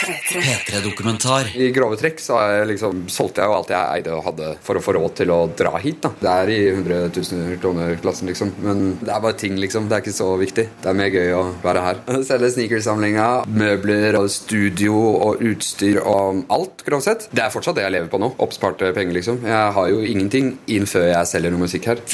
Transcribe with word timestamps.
P3-dokumentar. 0.00 1.50
I 1.56 1.70
grove 1.74 1.96
trekk 2.00 2.20
så 2.22 2.38
er 2.40 2.54
jeg 2.60 2.68
liksom, 2.72 3.04
solgte 3.12 3.42
jeg 3.42 3.50
jo 3.50 3.56
alt 3.56 3.72
jeg 3.72 3.98
eide 3.98 4.14
og 4.16 4.24
hadde 4.28 4.52
for 4.64 4.78
å 4.78 4.82
få 4.84 4.94
råd 4.96 5.16
til 5.20 5.32
å 5.34 5.40
dra 5.56 5.74
hit. 5.82 6.00
da. 6.04 6.12
Det 6.20 6.30
er 6.30 6.52
i 6.54 6.58
100 6.70 7.10
000 7.16 7.58
kroner-klassen, 7.62 8.30
liksom. 8.30 8.52
Men 8.64 8.82
det 9.00 9.12
er 9.12 9.24
bare 9.24 9.38
ting, 9.40 9.58
liksom. 9.60 9.88
Det 9.90 9.98
er 9.98 10.04
ikke 10.04 10.16
så 10.16 10.30
viktig. 10.40 10.66
Det 10.82 10.90
er 10.90 10.98
mer 10.98 11.12
gøy 11.12 11.34
å 11.36 11.42
være 11.64 11.84
her. 11.86 12.02
Selge 12.30 12.52
sneakersamlinga, 12.56 13.28
møbler 13.50 14.18
og 14.20 14.30
studio 14.32 14.96
og 15.28 15.44
utstyr 15.52 16.00
og 16.02 16.44
alt, 16.52 16.84
grovt 16.86 17.08
sett. 17.08 17.28
Det 17.34 17.44
er 17.44 17.54
fortsatt 17.54 17.78
det 17.78 17.86
jeg 17.86 17.96
lever 17.98 18.10
på 18.12 18.22
nå. 18.22 18.32
Oppsparte 18.42 18.92
penger, 18.96 19.18
liksom. 19.20 19.44
Jeg 19.46 19.76
har 19.76 19.92
jo 19.92 20.02
ingenting 20.06 20.54
inn 20.72 20.88
før 20.90 21.10
jeg 21.12 21.32
selger 21.34 21.54
noe 21.54 21.66
musikk 21.66 21.90
her. 21.92 22.04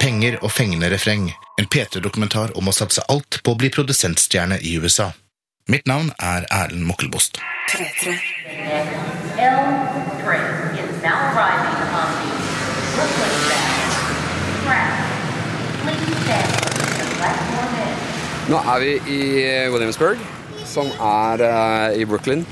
Penger 0.00 0.38
og 0.40 0.50
fengende 0.52 0.88
refreng. 0.92 1.28
En 1.60 1.68
P3-dokumentar 1.68 2.54
om 2.56 2.70
å 2.70 2.74
satse 2.74 3.04
alt 3.12 3.42
på 3.44 3.52
å 3.52 3.58
bli 3.60 3.68
produsentstjerne 3.72 4.62
i 4.64 4.78
USA. 4.80 5.10
Mitt 5.70 5.86
navn 5.86 6.08
er 6.18 6.48
Erlend 6.50 6.82
Mokkelbost. 6.82 7.36
L3 7.70 7.84
is 10.74 10.96
now 10.98 11.14
arriving 11.30 11.76
on 11.94 12.08
the 12.10 12.32
Brooklyn 12.96 13.34
Band. 13.46 13.92
Track. 14.64 14.90
Please 15.84 16.16
stand 16.24 16.50
for 16.58 16.72
the 16.74 17.06
platform 17.20 17.76
in. 17.84 17.94
Nå 18.50 18.58
er 18.72 18.82
vi 18.82 18.96
i 19.14 19.20
Williamsburg, 19.70 20.18
som 20.66 20.90
er 20.90 21.44
eh, 21.46 22.00
i 22.02 22.06
Brooklyn. 22.08 22.42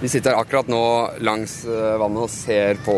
Vi 0.00 0.10
sitter 0.10 0.34
akkurat 0.34 0.66
nå 0.66 0.82
langs 1.22 1.60
eh, 1.62 1.94
vannet 2.02 2.24
og 2.24 2.32
ser 2.32 2.80
på 2.82 2.96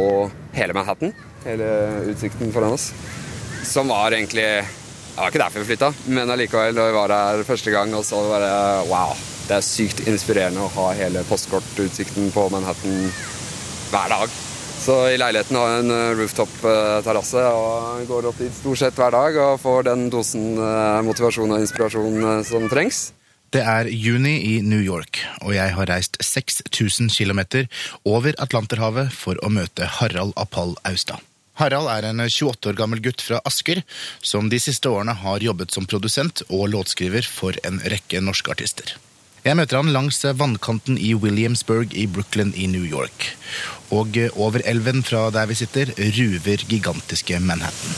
hele 0.57 0.73
Manhattan. 0.79 1.13
Hele 1.45 1.69
utsikten 2.15 2.49
foran 2.55 2.79
oss. 2.79 2.95
Som 3.69 3.93
var 3.93 4.17
egentlig 4.17 4.49
Det 4.65 5.21
var 5.21 5.29
ikke 5.35 5.43
derfor 5.45 5.61
vi 5.61 5.69
flytta, 5.75 5.93
men 6.17 6.33
allikevel, 6.33 6.73
da 6.73 6.89
vi 6.89 6.97
var 6.97 7.13
her 7.13 7.45
første 7.45 7.75
gang, 7.75 7.93
og 7.93 8.09
så 8.09 8.23
var 8.25 8.41
det 8.47 8.89
wow. 8.89 9.13
Det 9.51 9.57
er 9.59 9.65
sykt 9.67 10.05
inspirerende 10.07 10.63
å 10.63 10.71
ha 10.77 10.93
hele 10.95 11.25
postkortutsikten 11.27 12.29
på 12.31 12.45
Manhattan 12.53 13.09
hver 13.91 14.13
dag. 14.13 14.37
Så 14.79 14.95
i 15.11 15.17
leiligheten 15.19 15.59
har 15.59 15.73
jeg 15.73 15.81
en 15.83 15.95
rooftop-terrasse 16.21 17.43
og 17.59 18.05
går 18.07 18.29
opp 18.31 18.39
dit 18.39 18.55
stort 18.55 18.79
sett 18.79 19.01
hver 19.01 19.11
dag 19.11 19.41
og 19.43 19.59
får 19.59 19.89
den 19.91 20.07
dosen 20.13 20.55
eh, 20.55 21.01
motivasjon 21.03 21.57
og 21.57 21.65
inspirasjon 21.65 22.21
eh, 22.21 22.45
som 22.47 22.71
trengs. 22.71 23.03
Det 23.51 23.65
er 23.67 23.91
juni 23.91 24.37
i 24.53 24.55
New 24.63 24.79
York, 24.87 25.19
og 25.43 25.57
jeg 25.59 25.75
har 25.75 25.91
reist 25.91 26.15
6000 26.23 27.11
km 27.11 27.43
over 28.07 28.39
Atlanterhavet 28.39 29.11
for 29.11 29.35
å 29.43 29.51
møte 29.51 29.91
Harald 29.99 30.31
Apall 30.39 30.79
Austad. 30.87 31.19
Harald 31.59 31.91
er 31.91 32.07
en 32.07 32.23
28 32.23 32.71
år 32.71 32.79
gammel 32.79 33.03
gutt 33.03 33.27
fra 33.27 33.43
Asker, 33.43 33.83
som 34.23 34.47
de 34.47 34.63
siste 34.63 34.87
årene 34.87 35.19
har 35.27 35.43
jobbet 35.43 35.75
som 35.75 35.91
produsent 35.91 36.47
og 36.47 36.71
låtskriver 36.71 37.27
for 37.27 37.59
en 37.67 37.83
rekke 37.91 38.23
norske 38.23 38.55
artister. 38.55 38.95
Jeg 39.41 39.57
møter 39.57 39.79
han 39.81 39.89
langs 39.95 40.19
vannkanten 40.37 40.99
i 41.01 41.15
Williamsburg 41.17 41.95
i 41.97 42.05
Brooklyn 42.05 42.53
i 42.53 42.67
New 42.69 42.85
York. 42.85 43.31
Og 43.89 44.19
over 44.37 44.61
elven 44.69 45.01
fra 45.01 45.31
der 45.33 45.49
vi 45.49 45.57
sitter, 45.57 45.95
ruver 45.97 46.65
gigantiske 46.69 47.41
Manhattan. 47.41 47.97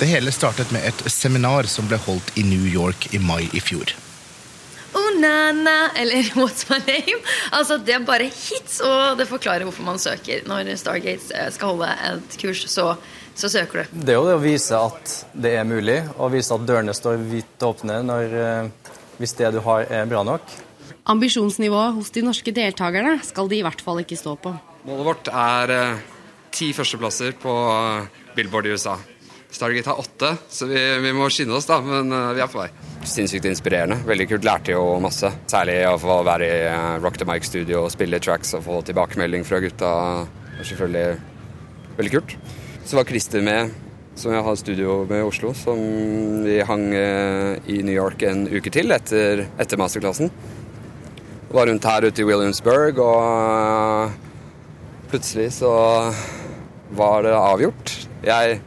Det 0.00 0.08
hele 0.08 0.32
startet 0.32 0.70
med 0.72 0.86
et 0.88 1.02
seminar 1.12 1.68
som 1.68 1.84
ble 1.90 1.98
holdt 2.00 2.32
i 2.40 2.46
New 2.48 2.64
York 2.64 3.10
i 3.12 3.20
mai 3.20 3.50
i 3.52 3.60
fjor. 3.60 3.92
Oh, 4.96 5.10
na-na, 5.20 5.90
eller 5.92 6.32
What's 6.40 6.64
my 6.70 6.80
name? 6.86 7.20
Altså, 7.52 7.76
Det 7.76 7.94
er 7.94 8.06
bare 8.08 8.32
hits, 8.32 8.80
og 8.80 9.18
det 9.20 9.28
forklarer 9.28 9.68
hvorfor 9.68 9.84
man 9.84 10.00
søker. 10.00 10.40
Når 10.48 10.72
Stargates 10.80 11.28
eh, 11.36 11.50
skal 11.52 11.74
holde 11.74 11.92
et 12.08 12.38
kurs, 12.40 12.64
så, 12.72 12.94
så 13.40 13.50
søker 13.50 13.82
du. 13.82 14.00
Det 14.04 14.14
er 14.14 14.18
jo 14.18 14.26
det 14.28 14.36
å 14.36 14.42
vise 14.42 14.76
at 14.76 15.14
det 15.32 15.54
er 15.58 15.68
mulig, 15.68 15.98
og 16.18 16.34
vise 16.34 16.56
at 16.56 16.66
dørene 16.68 16.94
står 16.96 17.20
vidt 17.30 17.64
åpne 17.64 18.00
når, 18.06 18.34
eh, 18.40 18.96
hvis 19.20 19.36
det 19.38 19.52
du 19.56 19.60
har, 19.64 19.86
er 19.88 20.08
bra 20.10 20.22
nok. 20.26 20.56
Ambisjonsnivået 21.10 21.96
hos 21.96 22.12
de 22.14 22.24
norske 22.26 22.52
deltakerne 22.54 23.16
skal 23.24 23.48
de 23.50 23.60
i 23.60 23.64
hvert 23.64 23.80
fall 23.84 24.02
ikke 24.02 24.18
stå 24.20 24.36
på. 24.40 24.52
Målet 24.88 25.08
vårt 25.08 25.30
er 25.32 25.72
eh, 25.76 26.04
ti 26.54 26.70
førsteplasser 26.76 27.38
på 27.40 27.56
eh, 27.72 28.20
Billboard 28.36 28.68
i 28.68 28.76
USA. 28.76 28.98
Stargate 29.50 29.90
har 29.90 29.98
åtte, 29.98 30.28
så 30.46 30.68
vi, 30.70 30.78
vi 31.02 31.10
må 31.16 31.26
skynde 31.32 31.56
oss, 31.56 31.66
da, 31.66 31.80
men 31.82 32.12
vi 32.36 32.38
er 32.38 32.46
på 32.52 32.60
vei. 32.60 32.68
Sinnssykt 33.02 33.48
inspirerende. 33.50 33.96
Veldig 34.06 34.28
kult. 34.30 34.46
Lærte 34.46 34.76
jo 34.76 34.84
masse. 35.02 35.26
Særlig 35.50 35.80
å 35.88 35.96
få 35.98 36.20
være 36.28 36.46
i 36.46 36.60
Rock 37.02 37.18
the 37.18 37.26
Mic-studio 37.26 37.80
og 37.88 37.90
spille 37.90 38.20
tracks 38.22 38.54
og 38.54 38.62
få 38.68 38.78
tilbakemelding 38.86 39.42
fra 39.48 39.58
gutta. 39.64 39.90
Det 40.52 40.62
er 40.62 40.70
selvfølgelig 40.70 41.96
veldig 41.98 42.14
kult. 42.14 42.36
Så 42.90 42.96
var 42.96 43.04
Christer 43.04 43.38
med, 43.40 43.70
som 44.18 44.32
jeg 44.34 44.42
har 44.42 44.56
studio 44.58 44.94
med 45.06 45.20
i 45.20 45.22
Oslo, 45.28 45.52
som 45.54 45.78
vi 46.42 46.56
hang 46.66 46.88
eh, 46.90 47.60
i 47.70 47.76
New 47.86 47.94
York 47.94 48.24
en 48.26 48.48
uke 48.50 48.72
til 48.74 48.90
etter, 48.90 49.44
etter 49.62 49.78
masterklassen. 49.78 50.32
Var 51.54 51.70
rundt 51.70 51.86
her 51.86 52.08
ute 52.08 52.24
i 52.24 52.26
Williamsburg, 52.26 52.98
og 52.98 54.10
plutselig 55.14 55.52
så 55.60 55.70
var 56.98 57.22
det 57.28 57.38
avgjort. 57.38 57.94
Jeg 58.26 58.58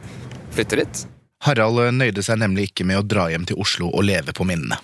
flytter 0.56 0.86
dit. 0.86 1.06
Harald 1.44 1.84
nøyde 2.00 2.24
seg 2.24 2.40
nemlig 2.40 2.70
ikke 2.70 2.88
med 2.88 3.04
å 3.04 3.04
dra 3.04 3.28
hjem 3.28 3.44
til 3.52 3.60
Oslo 3.60 3.92
og 3.92 4.08
leve 4.08 4.32
på 4.32 4.48
minnene. 4.48 4.80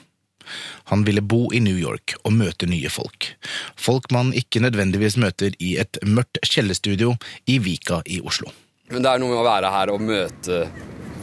Han 0.92 1.08
ville 1.08 1.24
bo 1.24 1.46
i 1.48 1.64
New 1.64 1.80
York 1.80 2.18
og 2.26 2.36
møte 2.36 2.68
nye 2.68 2.92
folk. 2.92 3.32
Folk 3.72 4.12
man 4.12 4.36
ikke 4.36 4.60
nødvendigvis 4.68 5.16
møter 5.16 5.56
i 5.56 5.78
et 5.80 5.96
mørkt 6.04 6.44
kjellerstudio 6.44 7.16
i 7.48 7.56
Vika 7.56 8.04
i 8.04 8.20
Oslo. 8.20 8.52
Men 8.90 9.04
det 9.04 9.10
er 9.10 9.20
noe 9.22 9.30
med 9.30 9.40
å 9.40 9.46
være 9.46 9.70
her 9.70 9.92
og 9.94 10.02
møte 10.02 10.64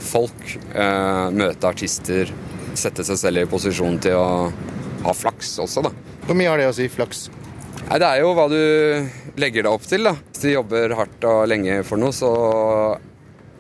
folk, 0.08 0.44
eh, 0.72 1.28
møte 1.36 1.68
artister, 1.68 2.32
sette 2.78 3.04
seg 3.04 3.20
selv 3.20 3.42
i 3.42 3.50
posisjon 3.50 3.98
til 4.00 4.16
å 4.16 4.28
ha 5.04 5.14
flaks 5.16 5.58
også, 5.64 5.84
da. 5.84 5.92
Hvor 6.28 6.38
mye 6.38 6.52
har 6.52 6.62
det 6.62 6.70
å 6.70 6.76
si, 6.76 6.88
flaks? 6.92 7.28
Nei, 7.90 8.00
Det 8.00 8.08
er 8.08 8.22
jo 8.22 8.34
hva 8.36 8.48
du 8.52 8.60
legger 9.40 9.64
deg 9.64 9.72
opp 9.72 9.84
til, 9.88 10.04
da. 10.04 10.16
Hvis 10.32 10.44
du 10.44 10.50
jobber 10.52 10.96
hardt 10.96 11.28
og 11.28 11.48
lenge 11.48 11.84
for 11.88 12.00
noe, 12.00 12.16
så 12.16 12.32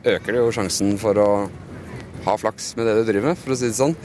øker 0.07 0.31
det 0.31 0.39
jo 0.41 0.56
sjansen 0.56 0.95
for 1.01 1.19
å 1.19 1.29
ha 2.28 2.38
flaks 2.39 2.75
med 2.78 2.88
det 2.88 2.95
du 3.00 3.12
driver 3.12 3.31
med, 3.31 3.39
for 3.39 3.56
å 3.56 3.59
si 3.59 3.69
det 3.72 3.78
sånn. 3.79 3.95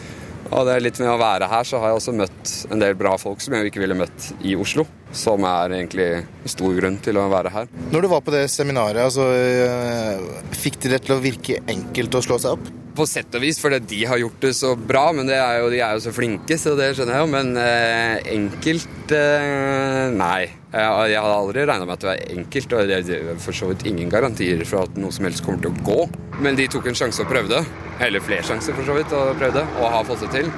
Og 0.52 0.66
det 0.66 0.74
er 0.74 0.84
litt 0.84 0.98
med 1.00 1.10
å 1.12 1.20
være 1.20 1.48
her, 1.48 1.64
så 1.64 1.78
har 1.80 1.92
jeg 1.92 2.00
også 2.00 2.14
møtt 2.16 2.52
en 2.74 2.82
del 2.82 2.94
bra 2.98 3.14
folk 3.20 3.40
som 3.40 3.54
jeg 3.54 3.70
ikke 3.70 3.82
ville 3.84 3.96
møtt 3.96 4.32
i 4.44 4.56
Oslo. 4.58 4.84
Som 5.12 5.44
er 5.44 5.74
egentlig 5.76 6.10
stor 6.48 6.76
grunn 6.78 6.96
til 7.04 7.18
å 7.20 7.28
være 7.32 7.52
her. 7.52 7.72
Når 7.92 8.04
du 8.04 8.08
var 8.12 8.22
på 8.24 8.32
det 8.34 8.46
seminaret, 8.52 9.02
altså, 9.04 9.26
fikk 10.56 10.80
de 10.82 10.94
det 10.94 11.02
til 11.06 11.16
å 11.16 11.22
virke 11.22 11.60
enkelt 11.68 12.16
å 12.16 12.22
slå 12.24 12.38
seg 12.40 12.56
opp? 12.56 12.70
På 12.92 13.06
sett 13.08 13.32
og 13.36 13.40
vis, 13.40 13.56
fordi 13.60 13.78
de 13.88 14.00
har 14.04 14.18
gjort 14.20 14.42
det 14.44 14.50
så 14.56 14.74
bra, 14.76 15.06
men 15.16 15.28
det 15.28 15.38
er 15.40 15.62
jo, 15.62 15.70
de 15.72 15.78
er 15.80 15.94
jo 15.96 16.02
så 16.04 16.12
flinke, 16.12 16.58
så 16.60 16.74
det 16.76 16.90
skjønner 16.96 17.16
jeg 17.16 17.24
jo. 17.24 17.30
Men 17.32 17.52
eh, 17.60 18.18
enkelt 18.34 19.14
eh, 19.16 20.10
Nei. 20.12 20.42
Jeg 20.72 20.88
hadde 21.20 21.36
aldri 21.36 21.64
regna 21.68 21.84
med 21.84 21.98
at 21.98 22.04
det 22.04 22.08
var 22.08 22.20
enkelt, 22.32 22.74
og 22.76 22.88
det 22.88 23.00
er 23.16 23.40
for 23.44 23.56
så 23.56 23.68
vidt 23.68 23.84
ingen 23.88 24.12
garantier 24.12 24.60
for 24.68 24.86
at 24.86 25.00
noe 25.00 25.12
som 25.12 25.28
helst 25.28 25.44
kommer 25.44 25.64
til 25.64 25.72
å 25.72 25.84
gå. 25.84 25.98
Men 26.44 26.56
de 26.56 26.68
tok 26.72 26.88
en 26.88 26.96
sjanse 26.96 27.20
og 27.24 27.32
prøvde. 27.32 27.60
Eller 28.00 28.24
flere 28.24 28.44
sjanser, 28.48 28.76
for 28.76 28.88
så 28.88 28.96
vidt, 28.96 29.12
og 29.12 29.36
prøvde, 29.40 29.66
og 29.76 29.92
har 29.92 30.08
fått 30.08 30.24
det 30.24 30.32
til. 30.40 30.52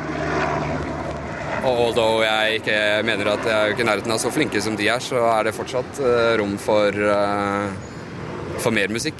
Og 1.65 1.79
although 1.81 2.21
jeg 2.21 2.59
ikke 2.59 2.79
mener 3.09 3.31
at 3.33 3.47
jeg 3.49 3.57
er 3.57 3.71
ikke 3.73 3.85
i 3.85 3.89
nærheten 3.89 4.13
av 4.13 4.19
så 4.21 4.33
flinke 4.33 4.61
som 4.61 4.75
de 4.77 4.89
er, 4.93 5.01
så 5.01 5.23
er 5.31 5.47
det 5.47 5.55
fortsatt 5.57 6.01
eh, 6.05 6.35
rom 6.37 6.59
for, 6.61 6.93
eh, 6.93 8.59
for 8.61 8.75
mer 8.75 8.93
musikk. 8.93 9.17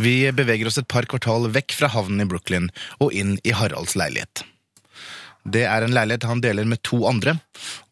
Vi 0.00 0.14
beveger 0.32 0.68
oss 0.68 0.78
et 0.80 0.88
par 0.88 1.08
kvartal 1.08 1.48
vekk 1.52 1.74
fra 1.76 1.90
havnen 1.92 2.24
i 2.24 2.28
Brooklyn 2.28 2.68
og 3.00 3.16
inn 3.16 3.34
i 3.44 3.56
Haralds 3.56 3.96
leilighet. 3.96 4.44
Det 5.48 5.64
er 5.64 5.84
en 5.84 5.96
leilighet 5.96 6.28
han 6.28 6.44
deler 6.44 6.68
med 6.68 6.84
to 6.84 7.02
andre, 7.08 7.38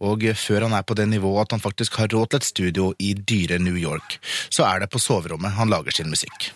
og 0.05 0.25
før 0.37 0.69
han 0.69 0.77
er 0.77 0.85
på 0.85 0.97
det 0.97 1.09
nivået 1.09 1.47
at 1.47 1.57
han 1.57 1.65
faktisk 1.65 1.97
har 2.01 2.13
råd 2.13 2.33
til 2.33 2.43
et 2.43 2.53
studio 2.53 2.95
i 3.01 3.15
dyre 3.17 3.57
New 3.61 3.77
York, 3.81 4.21
så 4.53 4.69
er 4.69 4.85
det 4.85 4.93
på 4.93 5.01
soverommet 5.01 5.57
han 5.57 5.73
lager 5.73 5.97
sin 5.97 6.13
musikk. 6.13 6.53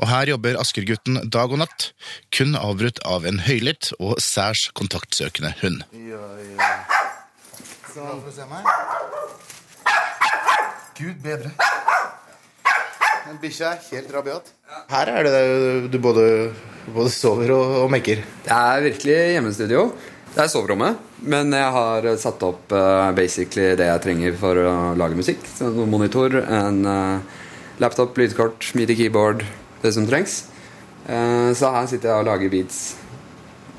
Og 0.00 0.08
her 0.08 0.32
jobber 0.32 0.58
Askergutten 0.60 1.20
dag 1.28 1.52
og 1.52 1.60
natt, 1.62 1.90
kun 2.34 2.56
avbrutt 2.58 3.02
av 3.04 3.26
en 3.28 3.42
høylytt 3.44 3.92
og 3.98 4.16
særs 4.22 4.68
kontaktsøkende 4.78 5.52
hund. 5.60 5.84
Ja, 6.08 6.22
ja. 6.56 6.72
Sånn, 7.92 8.22
se 8.32 8.46
meg. 8.48 8.64
Gud 10.96 11.18
bedre. 11.24 11.52
Den 13.22 13.38
bikkja 13.42 13.74
er 13.74 13.84
helt 13.90 14.10
rabiat. 14.14 14.48
Her 14.90 15.10
er 15.12 15.26
det 15.28 15.42
du 15.92 15.98
både, 16.02 16.24
både 16.88 17.12
sover 17.12 17.52
og, 17.54 17.76
og 17.84 17.92
mekker. 17.92 18.24
Det 18.46 18.56
er 18.56 18.86
virkelig 18.88 19.18
hjemmestudio. 19.36 19.84
Det 20.32 20.40
er 20.40 20.48
soverommet, 20.48 21.00
men 21.28 21.52
jeg 21.52 21.72
har 21.76 22.06
satt 22.20 22.42
opp 22.46 22.72
uh, 22.72 23.12
basically 23.12 23.74
det 23.76 23.90
jeg 23.90 24.02
trenger 24.06 24.36
for 24.40 24.56
å 24.56 24.74
lage 24.96 25.18
musikk. 25.18 25.44
Så 25.44 25.68
en 25.68 25.90
monitor, 25.92 26.38
en 26.40 26.80
uh, 26.88 27.42
laptop, 27.82 28.16
lydkort, 28.16 28.70
midi 28.78 28.96
keyboard, 28.96 29.44
det 29.82 29.94
som 29.94 30.06
trengs. 30.08 30.44
Uh, 31.06 31.50
så 31.58 31.72
her 31.74 31.88
sitter 31.90 32.12
jeg 32.12 32.22
og 32.22 32.28
lager 32.30 32.52
beats 32.52 32.82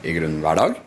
i 0.04 0.14
grunnen 0.16 0.42
hver 0.44 0.60
dag. 0.60 0.80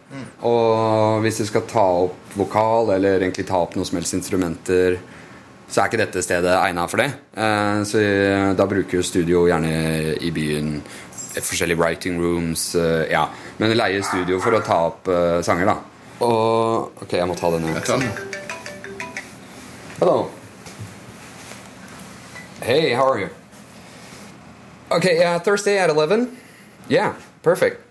Og 0.45 1.23
hvis 1.25 1.41
du 1.41 1.47
skal 1.49 1.65
ta 1.69 1.85
opp 2.05 2.37
vokal, 2.37 2.93
eller 2.97 3.23
egentlig 3.25 3.47
ta 3.49 3.63
opp 3.65 3.77
noe 3.77 3.89
som 3.89 3.99
helst 3.99 4.17
instrumenter, 4.17 4.99
så 5.67 5.83
er 5.83 5.91
ikke 5.91 6.03
dette 6.05 6.23
stedet 6.23 6.53
egnet 6.61 6.93
for 6.93 7.03
det. 7.03 7.09
Eh, 7.35 7.81
så 7.89 8.03
da 8.59 8.69
bruker 8.71 9.03
studio 9.03 9.47
gjerne 9.49 9.73
i 10.23 10.31
byen 10.35 10.77
forskjellige 11.43 11.81
writing 11.81 12.21
rooms. 12.23 12.75
eh, 12.75 13.11
ja. 13.11 13.27
Men 13.59 13.77
leier 13.77 14.03
studio 14.03 14.39
for 14.41 14.57
å 14.57 14.63
ta 14.65 14.79
opp 14.93 15.09
eh, 15.09 15.41
sanger, 15.43 15.73
da. 15.73 15.77
Og 16.25 17.03
Ok, 17.03 17.13
jeg 17.13 17.27
må 17.29 17.35
ta 17.37 17.51
denne. 17.51 17.81
Hello. 19.99 20.31
Hey, 22.63 22.95
how 22.95 23.11
are 23.11 23.21
you? 23.21 23.29
Okay, 24.91 25.25
uh, 25.25 25.39
Thursday 25.41 25.79
at 25.79 25.91
11? 25.91 26.31
Yeah, 26.89 27.15
perfect. 27.43 27.83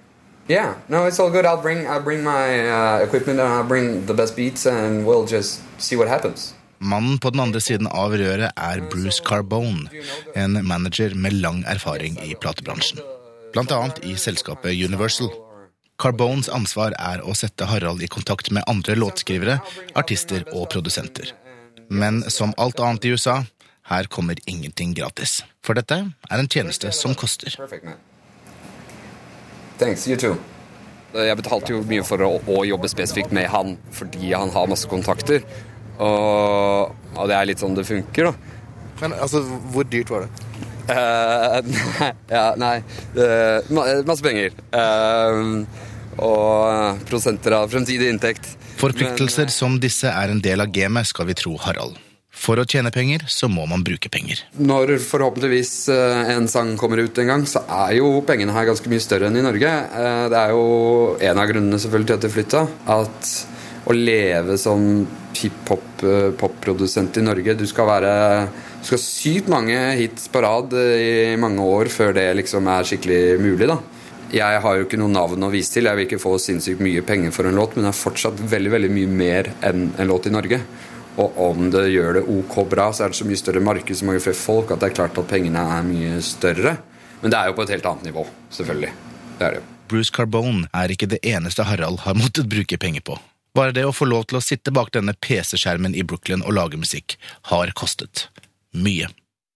Yeah, 0.47 0.75
no, 0.87 1.05
it's 1.05 1.19
all 1.19 1.31
good. 1.31 1.45
I'll 1.45 1.61
bring 1.61 1.87
I'll 1.87 2.03
bring 2.03 2.23
my 2.23 2.69
uh, 2.69 3.03
equipment 3.03 3.39
and 3.39 3.49
I'll 3.49 3.67
bring 3.67 4.05
the 4.05 4.13
best 4.13 4.35
beats 4.35 4.65
and 4.65 5.05
we'll 5.05 5.25
just 5.25 5.61
see 5.77 5.95
what 5.97 6.07
happens. 6.07 6.53
Mannen 6.77 7.17
på 7.19 7.29
den 7.29 7.39
andre 7.39 7.61
siden 7.61 7.87
av 7.87 8.13
røret 8.13 8.51
er 8.55 8.81
Bruce 8.91 9.23
Carbone, 9.25 9.89
en 10.35 10.59
manager 10.67 11.15
med 11.15 11.33
lang 11.33 11.63
erfaring 11.67 12.19
i 12.21 12.35
platebransjen. 12.35 12.99
Annet 13.55 14.03
i 14.05 14.15
selskapet 14.15 14.75
Universal. 14.75 15.31
Carbones 15.97 16.49
ansvar 16.49 16.93
er 16.99 17.23
å 17.23 17.33
sette 17.33 17.65
Harald 17.65 18.03
i 18.03 18.11
kontakt 18.11 18.51
med 18.51 18.67
andre 18.67 18.95
låtskrivere, 18.99 19.59
artister 19.95 20.43
og 20.51 20.67
produsenter. 20.69 21.31
Men 21.89 22.21
som 22.29 22.53
alt 22.57 22.79
annet 22.79 23.05
i 23.05 23.15
USA, 23.15 23.43
her 23.91 24.09
kommer 24.09 24.39
ingenting 24.49 24.95
gratis. 24.97 25.43
For 25.65 25.77
dette 25.77 25.97
er 26.01 26.41
en 26.41 26.49
tjeneste 26.49 26.91
som 26.95 27.13
koster. 27.17 27.53
Thanks, 29.77 30.07
you 30.07 30.17
too. 30.17 30.35
Jeg 31.15 31.37
betalte 31.39 31.71
jo 31.71 31.83
mye 31.87 32.03
for 32.03 32.21
å, 32.25 32.33
å 32.51 32.63
jobbe 32.67 32.89
spesifikt 32.91 33.31
med 33.35 33.47
han 33.53 33.77
fordi 33.95 34.33
han 34.33 34.51
har 34.55 34.67
masse 34.71 34.89
kontakter. 34.91 35.45
Og, 35.95 36.91
og 37.15 37.29
det 37.29 37.37
er 37.37 37.47
litt 37.47 37.61
sånn 37.63 37.77
det 37.77 37.85
funker, 37.87 38.31
da. 38.31 38.55
Men 39.01 39.15
altså, 39.19 39.43
hvor 39.71 39.87
dyrt 39.87 40.11
var 40.11 40.25
det? 40.25 40.45
Uh, 40.85 41.59
nei, 41.65 42.09
ja, 42.29 42.45
nei 42.61 42.75
Uh, 43.15 44.03
Masse 44.05 44.21
penger. 44.21 44.51
Uh, 44.75 45.63
og 46.21 46.99
prosenter 47.07 47.55
av 47.57 47.71
fremtidig 47.71 48.09
inntekt. 48.11 48.49
Forpliktelser 48.79 49.51
som 49.51 49.79
disse 49.79 50.11
er 50.11 50.31
en 50.33 50.41
del 50.43 50.63
av 50.63 50.71
gamet, 50.75 51.07
skal 51.07 51.29
vi 51.29 51.35
tro 51.39 51.55
Harald. 51.63 51.95
For 52.35 52.59
å 52.59 52.65
tjene 52.67 52.91
penger, 52.93 53.23
så 53.31 53.47
må 53.49 53.63
man 53.69 53.83
bruke 53.85 54.09
penger. 54.11 54.41
Når 54.59 54.97
forhåpentligvis 55.01 55.73
eh, 55.93 56.33
en 56.35 56.49
sang 56.51 56.73
kommer 56.77 56.99
ut 57.01 57.17
en 57.23 57.31
gang, 57.31 57.45
så 57.47 57.63
er 57.87 57.95
jo 58.01 58.09
pengene 58.27 58.53
her 58.53 58.67
ganske 58.67 58.91
mye 58.91 59.03
større 59.03 59.29
enn 59.31 59.39
i 59.39 59.45
Norge. 59.45 59.71
Eh, 59.71 60.25
Det 60.33 60.41
er 60.41 60.51
jo 60.53 60.65
en 61.15 61.41
av 61.41 61.49
grunnene 61.49 61.79
selvfølgelig 61.81 62.11
til 62.11 62.17
at 62.19 62.27
jeg 62.27 62.35
flytta. 62.35 62.65
At 62.91 63.31
å 63.85 63.95
leve 63.95 64.57
som 64.59 65.05
hiphop-popprodusent 65.35 67.17
i 67.19 67.23
Norge 67.25 67.53
Du 67.59 67.65
skal 67.69 67.85
være 67.89 68.13
Du 68.79 68.87
skal 68.87 69.01
sykt 69.01 69.49
mange 69.51 69.75
hits 69.99 70.29
på 70.31 70.41
rad 70.45 70.73
eh, 70.79 71.33
i 71.33 71.37
mange 71.41 71.61
år 71.65 71.91
før 71.93 72.15
det 72.17 72.29
liksom 72.41 72.67
er 72.71 72.87
skikkelig 72.87 73.21
mulig, 73.41 73.69
da. 73.71 73.79
Jeg 74.35 74.59
har 74.63 74.77
jo 74.79 74.87
ikke 74.87 74.97
noe 74.99 75.13
navn 75.13 75.45
å 75.45 75.51
vise 75.53 75.71
til. 75.71 75.85
Jeg 75.87 75.95
vil 75.95 76.07
ikke 76.09 76.19
få 76.19 76.33
sinnssykt 76.41 76.81
mye 76.83 77.03
penger 77.05 77.31
for 77.31 77.47
en 77.47 77.55
låt, 77.55 77.75
men 77.77 77.85
det 77.85 77.93
er 77.93 77.99
fortsatt 78.01 78.41
veldig 78.51 78.71
veldig 78.73 78.91
mye 78.91 79.11
mer 79.21 79.51
enn 79.63 79.91
en 80.01 80.09
låt 80.09 80.27
i 80.27 80.33
Norge. 80.33 80.59
Og 81.21 81.37
om 81.39 81.69
det 81.71 81.85
gjør 81.93 82.17
det 82.17 82.25
ok 82.31 82.57
bra, 82.71 82.89
så 82.91 83.05
er 83.05 83.13
det 83.13 83.19
så 83.19 83.27
mye 83.27 83.39
større 83.39 83.63
marked, 83.63 83.95
så 83.95 84.07
mange 84.07 84.23
flere 84.23 84.39
folk, 84.39 84.73
at 84.73 84.81
det 84.81 84.89
er 84.89 84.97
klart 84.97 85.19
at 85.21 85.29
pengene 85.29 85.61
er 85.77 85.85
mye 85.87 86.17
større. 86.25 86.75
Men 87.21 87.31
det 87.31 87.39
er 87.39 87.49
jo 87.49 87.55
på 87.57 87.63
et 87.63 87.71
helt 87.75 87.87
annet 87.91 88.09
nivå, 88.09 88.25
selvfølgelig. 88.57 88.91
Det 89.39 89.47
er 89.47 89.55
det 89.55 89.61
jo. 89.61 89.69
Bruce 89.89 90.11
Carbone 90.11 90.67
er 90.73 90.91
ikke 90.91 91.07
det 91.09 91.21
eneste 91.23 91.63
Harald 91.67 92.01
har 92.03 92.17
måttet 92.17 92.49
bruke 92.51 92.77
penger 92.81 93.05
på. 93.05 93.17
Bare 93.55 93.71
det 93.71 93.85
å 93.87 93.93
få 93.95 94.07
lov 94.09 94.25
til 94.27 94.39
å 94.39 94.43
sitte 94.43 94.73
bak 94.75 94.91
denne 94.91 95.15
PC-skjermen 95.15 95.95
i 95.95 96.03
Brooklyn 96.03 96.43
og 96.43 96.57
lage 96.57 96.79
musikk 96.79 97.15
har 97.51 97.71
kostet 97.77 98.27
mye. 98.75 99.07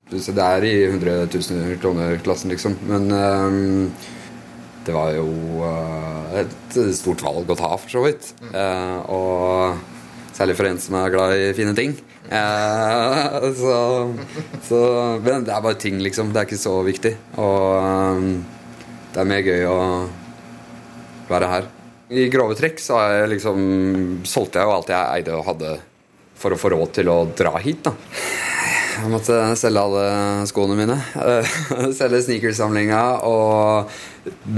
Det 0.10 0.42
er 0.42 0.66
i 0.66 0.76
100 0.88 1.28
000 1.28 1.76
kroner-klassen, 1.82 2.54
liksom. 2.54 2.78
Men 2.90 3.12
um, 3.12 3.92
det 4.88 4.96
var 4.96 5.12
jo 5.18 5.28
uh, 5.62 6.32
et 6.40 6.80
stort 6.98 7.22
valg 7.26 7.52
å 7.52 7.58
ta, 7.60 7.76
for 7.76 7.94
så 7.94 8.06
vidt. 8.08 8.32
Uh, 8.56 8.98
og 9.12 9.99
særlig 10.40 10.56
for 10.56 10.70
en 10.70 10.80
som 10.80 10.96
er 10.96 11.12
glad 11.14 11.36
i 11.36 11.50
fine 11.58 11.74
ting. 11.76 11.98
Eh, 12.30 13.48
så, 13.60 13.74
så 14.70 14.80
Men 15.26 15.44
det 15.48 15.54
er 15.56 15.66
bare 15.66 15.80
ting, 15.82 16.00
liksom. 16.04 16.32
Det 16.32 16.42
er 16.42 16.48
ikke 16.48 16.62
så 16.62 16.78
viktig. 16.86 17.14
Og 17.42 18.16
um, 18.16 18.32
det 19.12 19.20
er 19.20 19.30
mer 19.30 19.44
gøy 19.44 19.68
å 19.68 19.80
være 21.30 21.52
her. 21.52 21.70
I 22.10 22.26
grove 22.34 22.56
trekk 22.58 22.80
så 22.82 23.04
jeg 23.06 23.34
liksom 23.36 23.60
solgte 24.26 24.62
jeg 24.62 24.70
jo 24.70 24.74
alt 24.74 24.90
jeg 24.90 25.20
eide 25.20 25.36
og 25.38 25.46
hadde 25.46 25.76
for 26.40 26.56
å 26.56 26.58
få 26.58 26.72
råd 26.74 26.94
til 26.96 27.12
å 27.12 27.18
dra 27.38 27.52
hit, 27.62 27.84
da. 27.86 27.94
Jeg 29.00 29.12
måtte 29.14 29.36
selge 29.56 29.82
alle 29.82 30.06
skoene 30.50 30.76
mine. 30.76 30.96
Selge 32.00 32.20
sneakersamlinga 32.26 33.02
og 33.24 33.94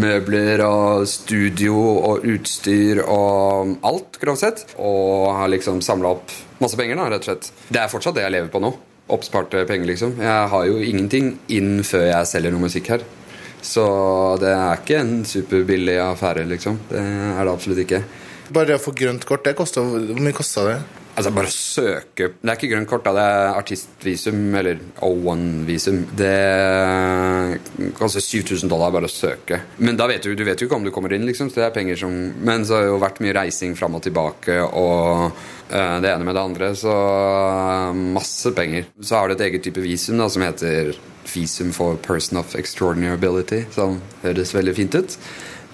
møbler 0.02 0.64
og 0.66 1.04
studio 1.10 1.76
og 1.78 2.26
utstyr 2.26 3.04
og 3.04 3.76
alt, 3.86 4.18
grovt 4.22 4.42
sett. 4.42 4.64
Og 4.82 5.30
har 5.38 5.52
liksom 5.54 5.82
samla 5.86 6.16
opp 6.16 6.34
masse 6.64 6.80
penger, 6.80 6.98
da, 6.98 7.10
rett 7.14 7.28
og 7.28 7.30
slett. 7.30 7.52
Det 7.70 7.84
er 7.84 7.92
fortsatt 7.92 8.18
det 8.18 8.26
jeg 8.26 8.34
lever 8.34 8.50
på 8.54 8.64
nå. 8.64 8.74
Oppsparte 9.14 9.62
penger, 9.70 9.92
liksom. 9.92 10.16
Jeg 10.24 10.50
har 10.56 10.66
jo 10.70 10.80
ingenting 10.82 11.36
inn 11.54 11.86
før 11.86 12.08
jeg 12.08 12.32
selger 12.32 12.56
noe 12.56 12.66
musikk 12.66 12.96
her. 12.96 13.06
Så 13.62 13.86
det 14.42 14.56
er 14.56 14.82
ikke 14.82 15.04
en 15.04 15.20
superbillig 15.28 16.00
affære, 16.02 16.48
liksom. 16.50 16.82
Det 16.90 17.02
er 17.04 17.44
det 17.46 17.54
absolutt 17.54 17.84
ikke. 17.86 18.02
Bare 18.52 18.72
det 18.72 18.80
å 18.80 18.84
få 18.84 18.96
grønt 18.98 19.24
kort, 19.28 19.46
det 19.46 19.54
kosta 19.56 19.84
Hvor 19.86 20.18
mye 20.20 20.36
kosta 20.36 20.66
det? 20.66 20.80
Altså 21.22 21.36
bare 21.38 21.52
søke 21.54 22.32
Det 22.34 22.50
er 22.50 22.56
ikke 22.58 22.70
grønt 22.72 22.90
kort. 22.90 23.06
Det 23.06 23.22
er 23.22 23.58
artistvisum, 23.60 24.40
eller 24.58 24.80
O1-visum. 25.06 26.00
Det 26.18 27.92
koster 27.98 28.24
7000 28.26 28.72
dollar 28.72 28.94
bare 28.96 29.06
å 29.06 29.12
søke. 29.12 29.60
Men 29.86 30.00
da 30.00 30.08
vet 30.10 30.26
du, 30.26 30.34
du 30.34 30.42
vet 30.48 30.58
jo 30.58 30.66
ikke 30.66 30.80
om 30.80 30.88
du 30.88 30.90
kommer 30.96 31.14
inn, 31.14 31.28
liksom. 31.30 31.52
Så 31.52 31.62
det 31.62 31.68
er 31.68 31.76
penger 31.76 32.02
som 32.02 32.16
Men 32.42 32.66
så 32.66 32.80
har 32.80 32.88
det 32.88 32.90
jo 32.96 32.98
vært 33.04 33.22
mye 33.22 33.38
reising 33.38 33.78
fram 33.78 34.00
og 34.00 34.04
tilbake, 34.08 34.58
og 34.66 35.30
eh, 35.70 35.96
det 36.02 36.10
ene 36.10 36.26
med 36.26 36.40
det 36.40 36.46
andre. 36.48 36.72
Så 36.82 36.98
eh, 36.98 38.02
masse 38.18 38.56
penger. 38.58 38.90
Så 38.98 39.20
har 39.20 39.30
du 39.30 39.38
et 39.38 39.46
eget 39.52 39.68
type 39.70 39.86
visum 39.86 40.18
da, 40.18 40.30
som 40.32 40.48
heter 40.48 40.96
visum 41.30 41.70
for 41.76 42.02
person 42.02 42.42
of 42.42 42.58
extraordinary 42.58 43.14
ability, 43.14 43.62
som 43.78 44.02
høres 44.26 44.58
veldig 44.58 44.78
fint 44.82 44.98
ut. 44.98 45.20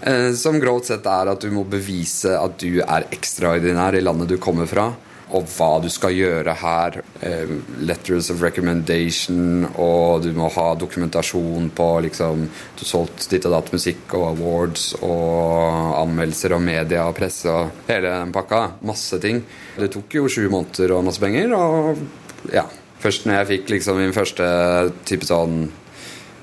Eh, 0.01 0.33
Som 0.35 0.59
grovt 0.59 0.91
sett 0.91 1.07
er 1.07 1.31
at 1.31 1.41
du 1.41 1.49
må 1.55 1.63
bevise 1.63 2.35
at 2.35 2.59
du 2.61 2.81
er 2.83 3.07
ekstraordinær 3.15 3.95
i 3.95 4.03
landet 4.03 4.35
du 4.35 4.37
kommer 4.41 4.67
fra, 4.69 4.91
og 5.35 5.47
hva 5.51 5.69
du 5.83 5.89
skal 5.91 6.15
gjøre 6.15 6.55
her. 6.61 6.99
Eh, 7.25 7.51
Letters 7.83 8.29
of 8.31 8.41
recommendation, 8.43 9.65
og 9.75 10.23
du 10.23 10.31
må 10.37 10.49
ha 10.55 10.67
dokumentasjon 10.79 11.71
på 11.75 11.87
liksom 12.07 12.45
Du 12.47 12.83
har 12.83 12.91
solgt 12.91 13.27
ditt 13.31 13.45
og 13.47 13.55
datt 13.57 13.71
musikk 13.73 14.13
og 14.17 14.27
awards 14.31 14.91
og 15.01 15.97
anmeldelser 15.97 16.55
og 16.55 16.63
media 16.63 17.07
og 17.07 17.17
presse 17.17 17.51
og 17.51 17.87
hele 17.89 18.11
den 18.11 18.35
pakka. 18.35 18.63
Masse 18.87 19.19
ting. 19.23 19.43
Det 19.77 19.91
tok 19.93 20.19
jo 20.19 20.29
sju 20.31 20.47
måneder 20.53 20.95
og 20.95 21.07
masse 21.09 21.23
penger, 21.23 21.55
og 21.57 22.53
ja. 22.53 22.67
Først 22.97 23.27
når 23.27 23.41
jeg 23.41 23.49
fikk 23.51 23.75
liksom 23.75 23.99
min 24.01 24.15
første 24.15 24.45
type 25.05 25.27
sånn 25.27 25.67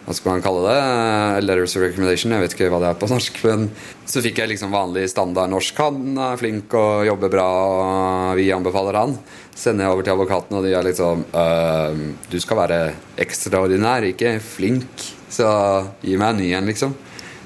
hva 0.05 0.13
skal 0.13 0.35
man 0.35 0.43
kalle 0.45 0.63
det? 0.69 0.81
Eh, 0.85 1.39
Letters 1.47 1.77
of 1.79 1.83
recommendation. 1.87 2.35
Jeg 2.35 2.45
vet 2.45 2.57
ikke 2.57 2.69
hva 2.73 2.81
det 2.83 2.91
er 2.91 2.99
på 3.01 3.09
norsk. 3.09 3.39
Men 3.49 3.71
så 4.05 4.21
fikk 4.25 4.43
jeg 4.43 4.51
liksom 4.53 4.75
vanlig 4.75 5.07
standard 5.09 5.49
norsk. 5.53 5.81
Han 5.81 6.19
er 6.21 6.41
flink 6.41 6.77
og 6.77 7.07
jobber 7.09 7.33
bra, 7.33 7.47
og 7.71 8.37
vi 8.37 8.51
anbefaler 8.53 9.01
han. 9.01 9.17
Sender 9.57 9.87
jeg 9.87 9.95
over 9.95 10.05
til 10.05 10.17
advokaten, 10.17 10.59
og 10.59 10.67
de 10.67 10.75
er 10.77 10.85
liksom 10.85 11.25
«Øh, 11.33 12.05
Du 12.29 12.37
skal 12.43 12.61
være 12.61 12.79
ekstraordinær, 13.25 14.05
ikke 14.13 14.37
flink. 14.45 15.09
Så 15.33 15.49
gi 16.05 16.19
meg 16.21 16.35
en 16.35 16.43
ny 16.43 16.53
en, 16.53 16.69
liksom. 16.69 16.93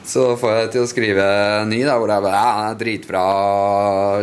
Så 0.08 0.32
får 0.40 0.54
jeg 0.56 0.70
til 0.72 0.82
å 0.82 0.88
skrive 0.88 1.24
ny, 1.68 1.82
da, 1.84 1.98
hvor 2.00 2.10
jeg 2.10 2.24
bare 2.24 2.42
Ja, 2.42 2.76
dritbra. 2.80 3.24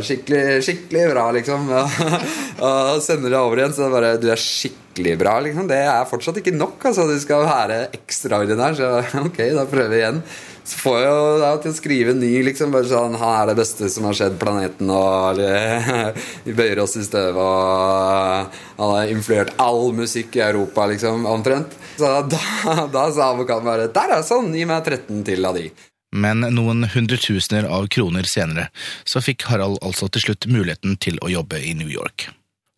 Skikkelig, 0.03 0.63
skikkelig 0.65 1.11
bra, 1.13 1.29
liksom. 1.37 1.69
og 2.67 2.97
sender 3.05 3.31
det 3.31 3.39
over 3.39 3.61
igjen, 3.61 3.71
så 3.77 3.85
det 3.85 3.91
er 3.91 3.95
bare 3.95 4.17
Du 4.19 4.27
er 4.33 4.41
skikkelig 4.41 4.84
bra, 5.19 5.39
liksom. 5.43 5.67
Det 5.67 5.77
er 5.83 6.09
fortsatt 6.09 6.37
ikke 6.39 6.55
nok, 6.55 6.83
altså. 6.85 7.07
Du 7.09 7.15
skal 7.19 7.45
være 7.45 7.87
ekstraordinær. 7.95 8.75
Så 8.77 8.91
ok, 9.27 9.39
da 9.55 9.65
prøver 9.69 9.89
vi 9.91 10.01
igjen. 10.01 10.21
Så 10.65 10.79
får 10.81 10.95
jeg 10.97 11.09
jo 11.11 11.25
da 11.43 11.49
til 11.61 11.71
å 11.71 11.77
skrive 11.77 12.13
ny, 12.17 12.31
liksom. 12.47 12.71
Bare 12.73 12.89
sånn 12.89 13.17
Han 13.21 13.33
er 13.41 13.51
det 13.51 13.57
beste 13.59 13.89
som 13.93 14.07
har 14.09 14.17
skjedd 14.17 14.37
planeten, 14.41 14.89
og 14.89 15.35
eller, 15.35 16.13
vi 16.45 16.55
bøyer 16.57 16.83
oss 16.83 16.95
i 16.97 17.05
støvet, 17.05 17.41
og 17.41 18.61
han 18.79 18.95
har 18.95 19.11
influert 19.13 19.53
all 19.61 19.91
musikk 19.93 20.39
i 20.39 20.45
Europa, 20.45 20.87
liksom, 20.93 21.27
omtrent. 21.29 21.75
Så 21.97 22.13
da, 22.31 22.39
da 22.95 23.09
sa 23.11 23.31
advokaten 23.31 23.67
bare 23.67 23.91
Der 23.93 24.17
er 24.17 24.25
sånn, 24.25 24.53
gi 24.55 24.65
meg 24.67 24.87
13 24.87 25.21
til 25.27 25.45
av 25.47 25.59
de. 25.59 25.69
Men 26.15 26.45
noen 26.55 26.85
hundretusener 26.93 27.67
av 27.67 27.89
kroner 27.91 28.27
senere 28.29 28.69
så 29.03 29.19
fikk 29.23 29.49
Harald 29.49 29.81
altså 29.83 30.07
til 30.07 30.29
slutt 30.29 30.47
muligheten 30.47 30.95
til 31.03 31.19
å 31.19 31.31
jobbe 31.31 31.59
i 31.59 31.73
New 31.75 31.91
York. 31.91 32.29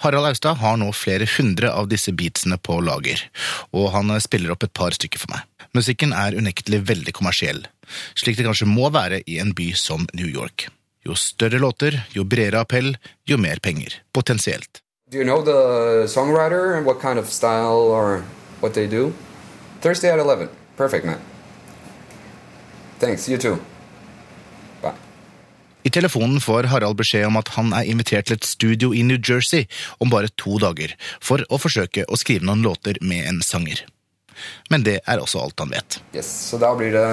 Harald 0.03 0.29
Austad 0.29 0.59
har 0.61 0.77
nå 0.77 0.91
flere 0.93 1.25
hundre 1.37 1.71
av 1.73 1.89
disse 1.89 2.13
beatsene 2.13 2.59
på 2.61 2.77
lager, 2.85 3.23
og 3.73 3.89
han 3.95 4.13
spiller 4.21 4.53
opp 4.53 4.67
et 4.67 4.73
par 4.77 4.93
stykker 4.93 5.23
for 5.23 5.33
meg. 5.33 5.45
Musikken 5.77 6.13
er 6.13 6.37
unektelig 6.37 6.83
veldig 6.89 7.13
kommersiell, 7.17 7.63
slik 8.17 8.37
det 8.37 8.45
kanskje 8.45 8.69
må 8.69 8.91
være 8.93 9.23
i 9.25 9.39
en 9.41 9.55
by 9.57 9.71
som 9.77 10.05
New 10.13 10.29
York. 10.29 10.67
Jo 11.07 11.15
større 11.17 11.59
låter, 11.61 12.01
jo 12.13 12.25
bredere 12.27 12.61
appell, 12.61 12.93
jo 13.25 13.37
mer 13.41 13.61
penger, 13.63 14.01
potensielt. 14.13 14.83
Do 15.09 15.17
you 15.17 15.23
know 15.23 15.41
the 15.41 16.05
songwriter 16.07 16.75
and 16.75 16.85
what 16.85 16.99
kind 16.99 17.17
of 17.17 17.31
style 17.31 17.87
or 17.89 18.25
what 18.59 18.73
they 18.73 18.87
do? 18.87 19.13
Thursday 19.81 20.11
at 20.11 20.19
11. 20.19 20.49
Perfect, 20.75 21.05
man. 21.05 21.19
Thanks. 22.99 23.29
You 23.29 23.37
too. 23.37 23.57
I 25.87 25.91
telefonen 25.93 26.41
får 26.43 26.67
Harald 26.67 26.97
beskjed 26.99 27.29
om 27.29 27.37
at 27.39 27.53
han 27.55 27.69
er 27.75 27.87
invitert 27.87 28.27
til 28.27 28.35
et 28.35 28.47
studio 28.47 28.89
i 28.91 29.05
New 29.07 29.19
Jersey 29.23 29.69
om 30.03 30.11
bare 30.11 30.27
to 30.35 30.57
dager, 30.59 30.91
for 31.23 31.45
å 31.47 31.59
forsøke 31.61 32.03
å 32.11 32.19
skrive 32.19 32.43
noen 32.47 32.65
låter 32.65 32.99
med 32.99 33.23
en 33.29 33.39
sanger. 33.45 33.85
Men 34.67 34.83
det 34.83 34.97
er 34.99 35.21
også 35.23 35.39
alt 35.45 35.63
han 35.63 35.71
vet. 35.71 35.99
Yes, 36.17 36.27
så 36.49 36.59
da 36.59 36.73
blir 36.75 36.91
det, 36.91 37.05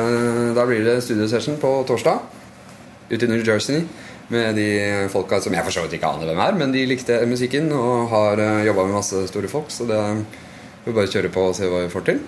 da 0.59 0.66
blir 0.66 0.83
det 0.83 0.97
studiosession 1.07 1.61
på 1.62 1.71
torsdag 1.87 2.19
ute 3.12 3.23
i 3.23 3.31
New 3.31 3.45
Jersey 3.47 3.85
med 4.35 4.59
de 4.59 4.69
folka 5.12 5.38
som 5.45 5.54
jeg 5.54 5.66
for 5.69 5.76
så 5.76 5.85
vidt 5.85 5.99
ikke 6.00 6.11
aner 6.11 6.33
hvem 6.33 6.43
er, 6.43 6.59
men 6.59 6.75
de 6.75 6.87
likte 6.88 7.21
musikken 7.31 7.71
og 7.76 8.09
har 8.11 8.43
jobba 8.66 8.88
med 8.88 8.99
masse 8.99 9.26
store 9.31 9.52
folk, 9.52 9.71
så 9.71 9.87
det 9.87 10.00
vi 10.85 10.97
bare 10.97 11.12
kjøre 11.12 11.31
på 11.33 11.50
og 11.52 11.54
se 11.57 11.71
hva 11.71 11.85
vi 11.85 11.93
får 11.95 12.09
til. 12.11 12.25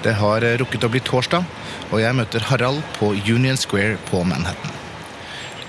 Det 0.00 0.14
har 0.16 0.40
rukket 0.56 0.84
å 0.86 0.88
bli 0.88 1.00
torsdag, 1.04 1.44
og 1.92 2.00
jeg 2.00 2.16
møter 2.16 2.44
Harald 2.48 2.80
på 2.96 3.10
Union 3.28 3.58
Square 3.60 3.98
på 4.08 4.22
Manhattan. 4.24 4.72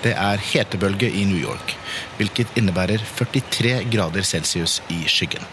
Det 0.01 0.13
er 0.15 0.39
hetebølge 0.39 1.09
i 1.11 1.25
New 1.27 1.37
York, 1.37 1.75
hvilket 2.17 2.55
innebærer 2.57 3.03
43 3.17 3.81
grader 3.91 4.23
celsius 4.25 4.79
i 4.89 5.03
skyggen. 5.11 5.43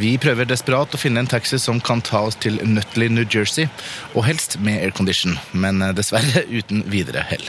Vi 0.00 0.16
prøver 0.18 0.48
desperat 0.48 0.96
å 0.96 0.98
finne 0.98 1.20
en 1.22 1.28
taxi 1.30 1.60
som 1.62 1.78
kan 1.84 2.00
ta 2.02 2.24
oss 2.26 2.40
til 2.40 2.56
Nutley, 2.66 3.12
New 3.12 3.28
Jersey, 3.28 3.68
og 4.14 4.24
helst 4.26 4.56
med 4.58 4.80
aircondition, 4.80 5.36
men 5.52 5.84
dessverre 5.94 6.46
uten 6.48 6.82
videre 6.88 7.22
hell. 7.28 7.44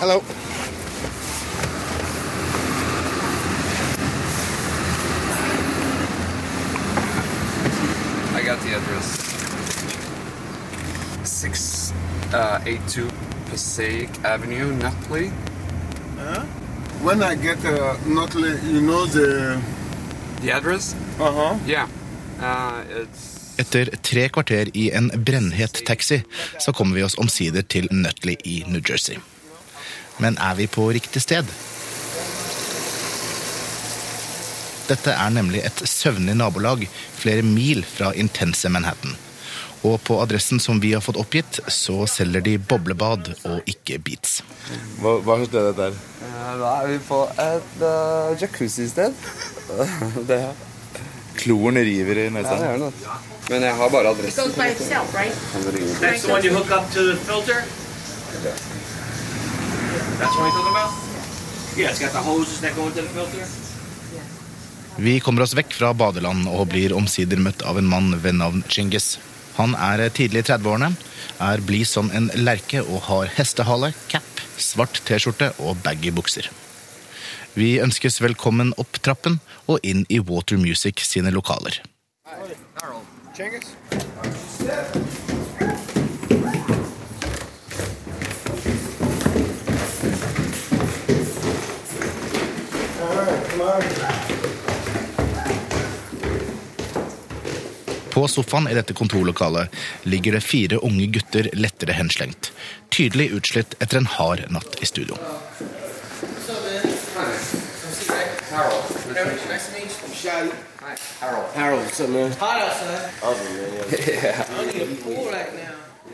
Hello. 0.00 0.22
I 8.34 8.42
got 8.42 8.58
the 8.64 8.74
address. 8.80 9.26
682 12.36 13.10
Passaic 13.50 14.10
Avenue, 14.24 14.72
Nutley. 14.72 15.30
When 17.02 17.22
I 17.22 17.34
get 17.34 17.64
uh, 17.64 17.96
Nutley, 18.06 18.52
you 18.72 18.80
know 18.80 19.06
the. 19.06 19.58
The 20.42 20.52
address? 20.52 20.94
Uh 21.18 21.32
huh. 21.32 21.58
Yeah. 21.66 21.88
Uh, 22.40 22.84
it's 23.02 23.32
Etter 23.56 23.88
tre 24.02 24.28
kvarter 24.28 24.68
i 24.76 24.90
en 24.92 25.08
brennhet 25.24 25.80
taxi, 25.86 26.22
så 26.60 26.72
kommer 26.72 26.96
vi 26.96 27.02
oss 27.02 27.14
omsider 27.18 27.62
til 27.62 27.88
Nutley 27.90 28.36
i 28.44 28.64
New 28.68 28.82
Jersey. 28.84 29.16
Men 30.20 30.36
er 30.36 30.54
vi 30.54 30.66
på 30.66 30.90
riktig 30.92 31.22
sted? 31.24 31.48
Dette 34.90 35.16
er 35.16 35.32
nemlig 35.32 35.64
et 35.64 35.80
søvnig 35.88 36.36
nabolag 36.36 36.84
flere 37.16 37.42
mil 37.42 37.80
fra 37.88 38.12
intense 38.12 38.68
Manhattan. 38.68 39.16
Og 39.86 39.98
på 40.06 40.16
adressen 40.22 40.58
som 40.62 40.78
vi 40.82 40.92
har 40.96 41.02
fått 41.04 41.18
oppgitt, 41.20 41.58
så 41.70 42.00
selger 42.10 42.42
de 42.46 42.54
boblebad 42.58 43.28
og 43.46 43.68
ikke 43.70 43.98
beats. 44.02 44.38
Hva, 45.02 45.12
hva 45.22 45.36
slags 45.36 45.50
sted 45.52 45.60
er 45.60 45.74
dette? 45.76 45.88
Eh, 46.26 46.54
Da 46.62 46.70
er 46.80 46.88
vi 46.90 46.96
på 47.06 47.18
et 47.44 47.76
uh, 47.82 48.32
jacuzzi-sted. 48.40 49.12
det 50.30 50.38
her. 50.46 50.54
Kloren 51.36 51.76
river 51.84 52.16
i 52.22 52.24
Ja, 52.26 52.30
det 52.30 52.36
nesa. 52.38 52.56
er 52.56 52.78
det. 52.80 52.92
Men 53.50 53.62
jeg 53.62 53.74
har 53.78 53.90
bare 53.92 54.08
adressen. 54.14 54.52
by 54.56 54.70
itself, 54.72 55.14
right? 55.14 55.34
That's 56.00 56.22
the 56.24 56.32
one 56.32 56.42
you 56.42 56.54
hook 56.56 56.70
up 56.72 56.90
to 56.94 57.02
the 57.12 57.16
filter? 57.28 57.60
That's 60.18 60.34
one 60.36 60.46
you're 60.48 60.56
talking 60.56 60.74
about? 60.74 60.90
Yeah, 61.76 61.90
it's 61.90 62.00
got 62.00 62.12
the 62.12 62.24
hoses 62.24 62.60
that 62.60 62.74
go 62.74 62.86
into 62.88 63.02
the 63.02 63.08
filter. 63.08 63.46
Vi 64.98 65.20
kommer 65.20 65.42
oss 65.44 65.52
vekk 65.54 65.74
fra 65.76 65.90
badeland 65.92 66.48
og 66.48 66.70
blir 66.72 66.94
omsider 66.96 67.36
møtt 67.36 67.60
av 67.68 67.76
en 67.78 67.84
mann 67.90 68.14
ved 68.24 68.38
navn 68.40 68.62
Chingis. 68.72 69.18
Han 69.56 69.72
er 69.80 70.02
tidlig 70.12 70.44
i 70.44 70.48
30-årene, 70.50 70.92
er 71.40 71.64
blid 71.64 71.88
som 71.88 72.10
en 72.16 72.28
lerke 72.36 72.82
og 72.84 73.06
har 73.08 73.32
hestehale, 73.38 73.92
cap, 74.12 74.44
svart 74.60 75.00
T-skjorte 75.08 75.52
og 75.64 75.80
baggy 75.84 76.12
bukser. 76.12 76.50
Vi 77.56 77.78
ønskes 77.80 78.20
velkommen 78.20 78.74
opp 78.76 79.00
trappen 79.00 79.38
og 79.64 79.80
inn 79.80 80.04
i 80.12 80.20
Water 80.20 80.60
Music 80.60 81.00
sine 81.08 81.32
lokaler. 81.32 81.80
På 98.16 98.28
sofaen 98.28 98.68
i 98.68 98.74
dette 98.74 98.94
kontorlokalet 98.96 99.74
ligger 100.02 100.32
det 100.32 100.40
fire 100.40 100.76
unge 100.76 101.06
gutter 101.12 101.50
lettere 101.52 101.92
henslengt. 101.92 102.48
Tydelig 102.88 103.26
utslitt 103.36 103.74
etter 103.76 103.98
en 104.00 104.06
hard 104.08 104.46
natt 104.48 104.78
i 104.80 104.86
studio. 104.88 105.18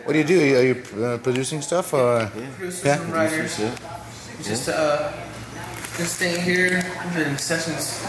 What 0.04 0.12
do 0.12 0.18
you 0.18 0.25
do? 0.25 0.40
Are 0.59 0.64
you 0.64 1.06
uh, 1.06 1.18
producing 1.18 1.62
stuff 1.62 1.94
or? 1.94 2.26
Producer, 2.59 2.87
Yeah. 2.88 3.12
writer. 3.12 3.47
Just 4.42 4.68
uh, 4.68 5.12
this 5.97 6.16
thing 6.18 6.40
here. 6.42 6.82
I've 6.99 7.14
been 7.14 7.30
in 7.30 7.38
sessions. 7.38 8.02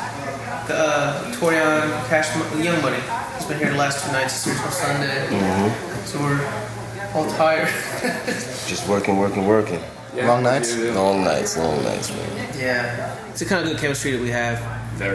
The 0.65 0.73
uh, 0.73 1.31
Torian 1.37 2.09
Cash 2.09 2.33
Young 2.57 2.81
Money. 2.81 3.32
He's 3.43 3.51
been 3.51 3.59
here 3.59 3.71
the 3.71 3.77
last 3.77 4.05
two 4.05 4.11
nights. 4.13 4.35
It's 4.35 4.45
here 4.45 4.55
till 4.55 4.71
Sunday. 4.71 5.27
Mm-hmm. 5.27 6.05
So 6.05 6.17
we're 6.21 7.13
all 7.13 7.29
tired. 7.31 7.67
Just 8.69 8.87
working, 8.87 9.17
working, 9.17 9.45
working. 9.45 9.81
Long 10.15 10.43
nights? 10.43 10.77
Long 10.77 11.25
nights, 11.25 11.57
long 11.57 11.83
nights, 11.83 12.09
man. 12.11 12.57
yeah, 12.57 13.29
it's 13.29 13.41
the 13.41 13.45
kind 13.45 13.65
of 13.65 13.69
good 13.73 13.81
chemistry 13.81 14.11
that 14.11 14.21
we 14.21 14.29
have. 14.29 14.61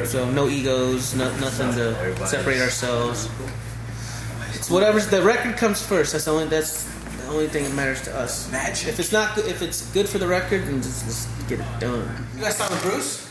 So 0.07 0.31
no 0.31 0.47
egos, 0.47 1.15
no, 1.15 1.25
nothing 1.39 1.73
to 1.73 2.27
separate 2.27 2.61
ourselves. 2.61 3.31
It's 4.53 4.69
whatever's 4.69 5.07
the 5.07 5.23
record 5.23 5.57
comes 5.57 5.81
first. 5.81 6.13
That's 6.13 6.27
the 6.27 6.33
only 6.33 6.49
that's 6.49 6.85
the 7.23 7.29
only 7.29 7.49
thing 7.49 7.65
that 7.65 7.75
matters 7.75 8.03
to 8.03 8.15
us. 8.15 8.53
Magic. 8.53 8.89
If 8.89 9.01
it's 9.01 9.11
not 9.11 9.37
good, 9.37 9.47
if 9.47 9.63
it's 9.63 9.91
good 9.93 10.07
for 10.07 10.19
the 10.19 10.29
record, 10.29 10.65
then 10.65 10.83
just 10.83 11.07
let's 11.07 11.49
get 11.49 11.61
it 11.61 11.81
done. 11.81 12.27
You 12.37 12.43
guys 12.43 12.59
signed 12.59 12.73
with 12.73 12.83
Bruce? 12.83 13.28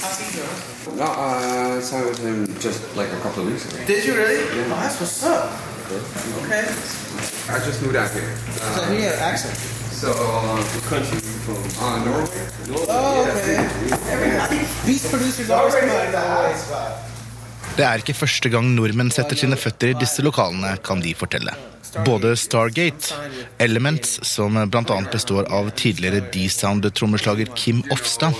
How's 0.00 0.18
he 0.20 0.28
doing? 0.36 0.98
No, 0.98 1.04
uh, 1.04 1.76
I 1.76 1.80
signed 1.80 2.06
with 2.06 2.18
him 2.18 2.46
just 2.60 2.96
like 2.96 3.10
a 3.12 3.20
couple 3.20 3.42
of 3.44 3.50
weeks 3.50 3.64
ago. 3.72 3.84
Did 3.86 4.04
you 4.04 4.14
really? 4.14 4.44
Oh, 4.44 4.68
that's 4.68 5.00
what's 5.00 5.24
up. 5.24 5.50
Okay. 6.44 6.66
I 7.48 7.58
just 7.64 7.82
moved 7.82 7.96
out 7.96 8.10
here. 8.10 8.36
So 8.36 8.84
he 8.92 9.02
had 9.02 9.18
accent. 9.18 9.54
So, 9.96 10.12
uh, 10.12 10.62
country 10.90 11.18
from 11.18 11.56
uh, 11.80 12.04
Norway. 12.04 12.28
Oh, 12.88 13.24
okay. 13.32 13.56
Every 14.12 14.60
beast 14.84 15.08
producers 15.10 15.48
always 15.48 15.74
come 15.74 15.88
out 15.88 16.06
of 16.06 16.12
Norway. 16.12 17.15
Det 17.76 17.84
er 17.84 18.00
ikke 18.00 18.16
første 18.16 18.48
gang 18.48 18.70
nordmenn 18.72 19.10
setter 19.12 19.36
sine 19.36 19.56
føtter 19.60 19.92
i 19.92 19.96
disse 20.00 20.22
lokalene, 20.24 20.76
kan 20.84 21.02
de 21.04 21.12
fortelle. 21.16 21.52
Både 22.06 22.32
Stargate, 22.36 23.12
Elements, 23.60 24.18
som 24.24 24.56
bl.a. 24.56 24.96
består 25.12 25.48
av 25.52 25.68
tidligere 25.76 26.22
D-Sound-trommeslager 26.32 27.52
Kim 27.56 27.82
Ofstad, 27.92 28.36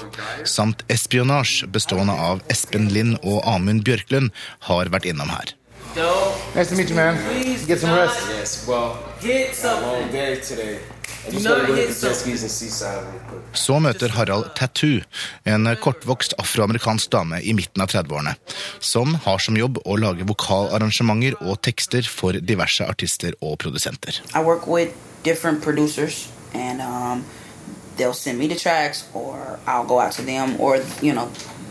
samt 0.48 0.84
Espionage, 0.92 1.68
bestående 1.72 2.16
av 2.16 2.40
Espen 2.52 2.88
Lind 2.92 3.20
og 3.22 3.42
Amund 3.48 3.84
Bjørklund, 3.84 4.32
har 4.70 4.92
vært 4.92 5.08
innom 5.12 5.32
her. 5.32 5.52
Nice 6.54 6.68
to 6.68 6.76
meet 6.76 6.90
you, 6.90 6.96
man. 6.96 7.16
Get 7.66 7.80
some 7.80 7.94
rest. 7.96 8.28
Yes, 8.32 8.66
well, 8.68 8.96
Så 13.52 13.78
møter 13.82 14.12
Harald 14.14 14.50
Tattoo, 14.54 15.00
en 15.44 15.68
kortvokst 15.82 16.36
afroamerikansk 16.38 17.10
dame 17.10 17.40
i 17.42 17.54
midten 17.56 17.82
av 17.82 17.90
30-årene, 17.90 18.36
som 18.78 19.14
har 19.24 19.42
som 19.42 19.58
jobb 19.58 19.80
å 19.84 19.96
lage 19.98 20.26
vokalarrangementer 20.28 21.38
og 21.42 21.58
tekster 21.66 22.06
for 22.06 22.38
diverse 22.38 22.86
artister 22.86 23.34
og 23.40 23.58
produsenter. 23.64 24.20
I 24.34 24.42
work 24.42 24.66
with 24.66 24.94
different 25.24 25.62
producers, 25.62 26.28
and 26.54 26.80
um, 26.80 27.24
they'll 27.96 28.14
send 28.14 28.38
me 28.38 28.46
the 28.46 28.56
tracks, 28.56 29.04
or 29.14 29.58
I'll 29.66 29.86
go 29.86 30.00
out 30.00 30.12
to 30.12 30.22
them, 30.22 30.60
or 30.60 30.78
you 31.02 31.12
know, 31.12 31.28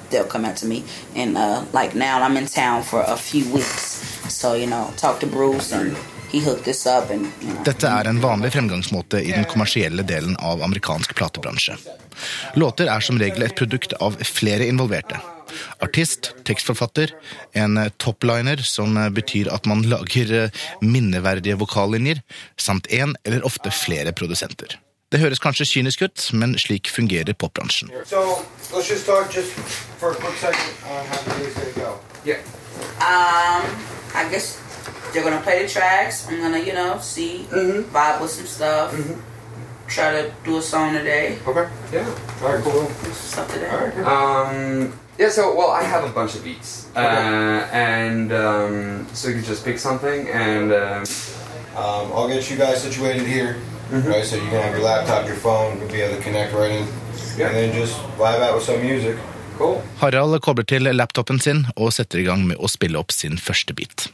they'll 0.09 0.27
come 0.27 0.45
out 0.45 0.57
to 0.57 0.65
me. 0.65 0.83
And 1.15 1.37
uh, 1.37 1.63
like 1.73 1.95
now, 1.95 2.21
I'm 2.21 2.37
in 2.37 2.47
town 2.47 2.83
for 2.83 3.01
a 3.01 3.15
few 3.15 3.45
weeks, 3.53 4.03
so 4.29 4.53
you 4.53 4.67
know, 4.67 4.91
talk 4.97 5.19
to 5.21 5.27
Bruce, 5.27 5.71
and 5.71 5.95
he 6.35 6.41
hooked 6.43 6.65
this 6.65 6.85
up, 6.85 7.09
and 7.09 7.25
you 7.41 7.53
know. 7.53 7.63
Dette 7.63 7.87
er 7.87 8.09
en 8.11 8.19
vanlig 8.23 8.51
fremgangsmåte 8.55 9.21
i 9.23 9.31
den 9.31 9.47
kommersielle 9.51 10.03
delen 10.03 10.35
av 10.43 10.63
amerikansk 10.63 11.15
platebransje. 11.15 11.77
Låter 12.59 12.91
er 12.91 12.99
som 13.03 13.19
regel 13.19 13.47
et 13.47 13.55
produkt 13.55 13.95
av 14.03 14.19
flere 14.23 14.67
involverte. 14.67 15.21
artist, 15.79 16.33
tekstforfatter, 16.43 17.11
en 17.53 17.79
topliner, 17.97 18.57
som 18.57 18.97
betyr 19.13 19.47
at 19.53 19.65
man 19.69 19.85
lager 19.87 20.33
eh, 20.33 20.63
minneverdige 20.81 21.55
vokallinjer, 21.61 22.21
samt 22.57 22.87
én 22.87 23.15
eller 23.23 23.45
ofte 23.45 23.71
flere 23.71 24.11
produsenter. 24.11 24.79
Det 25.13 25.21
høres 25.21 25.39
kanskje 25.39 25.67
kynisk 25.69 26.01
ut, 26.01 26.29
men 26.33 26.57
slik 26.59 26.89
fungerer 26.91 27.33
popbransjen. 27.33 27.93
So. 28.03 28.43
Yeah. 32.25 32.41
Um, 32.99 33.63
I 34.15 34.27
guess 34.31 34.57
they're 35.13 35.23
gonna 35.23 35.41
play 35.41 35.63
the 35.63 35.69
tracks. 35.69 36.27
I'm 36.29 36.39
gonna, 36.41 36.59
you 36.59 36.73
know, 36.73 36.99
see, 36.99 37.45
vibe 37.51 38.21
with 38.21 38.31
some 38.31 38.45
stuff. 38.45 38.95
Try 39.87 40.11
to 40.21 40.31
do 40.43 40.57
a 40.57 40.61
song 40.61 40.93
today. 40.93 41.37
Okay. 41.47 41.67
Yeah. 41.93 42.07
All 42.41 42.53
right. 42.53 42.63
Cool. 42.63 42.87
Stuff 43.13 43.47
today. 43.53 43.69
Um, 44.01 44.91
yeah. 45.19 45.29
So, 45.29 45.53
well, 45.55 45.69
I 45.69 45.83
have 45.83 46.03
a 46.03 46.09
bunch 46.09 46.35
of 46.35 46.43
beats, 46.43 46.87
uh, 46.95 47.69
and 47.71 48.33
um, 48.33 49.07
so 49.13 49.29
you 49.29 49.35
can 49.35 49.43
just 49.43 49.63
pick 49.63 49.77
something, 49.79 50.27
and 50.29 50.71
um, 50.73 51.03
Um, 51.75 52.07
I'll 52.15 52.29
get 52.31 52.49
you 52.49 52.55
guys 52.55 52.81
situated 52.81 53.27
here, 53.27 53.57
right? 53.91 54.23
So 54.23 54.37
you 54.37 54.47
can 54.47 54.61
have 54.63 54.71
your 54.71 54.85
laptop, 54.85 55.27
your 55.27 55.35
phone, 55.35 55.75
you'll 55.77 55.91
be 55.91 55.99
able 55.99 56.15
to 56.15 56.23
connect 56.23 56.53
right 56.55 56.71
in, 56.71 56.87
and 57.43 57.51
then 57.51 57.73
just 57.75 57.99
vibe 58.17 58.39
out 58.39 58.55
with 58.55 58.63
some 58.63 58.79
music. 58.79 59.17
Cool. 59.57 59.83
Harald 59.99 60.39
kobler 60.41 60.63
til 60.63 60.87
laptopen 60.95 61.39
sin 61.39 61.65
og 61.75 61.91
setter 61.93 62.19
i 62.19 62.23
gang 62.23 62.47
med 62.47 62.63
å 62.63 62.71
spille 62.71 62.95
opp 62.99 63.11
sin 63.11 63.35
første 63.35 63.75
bit. 63.75 64.07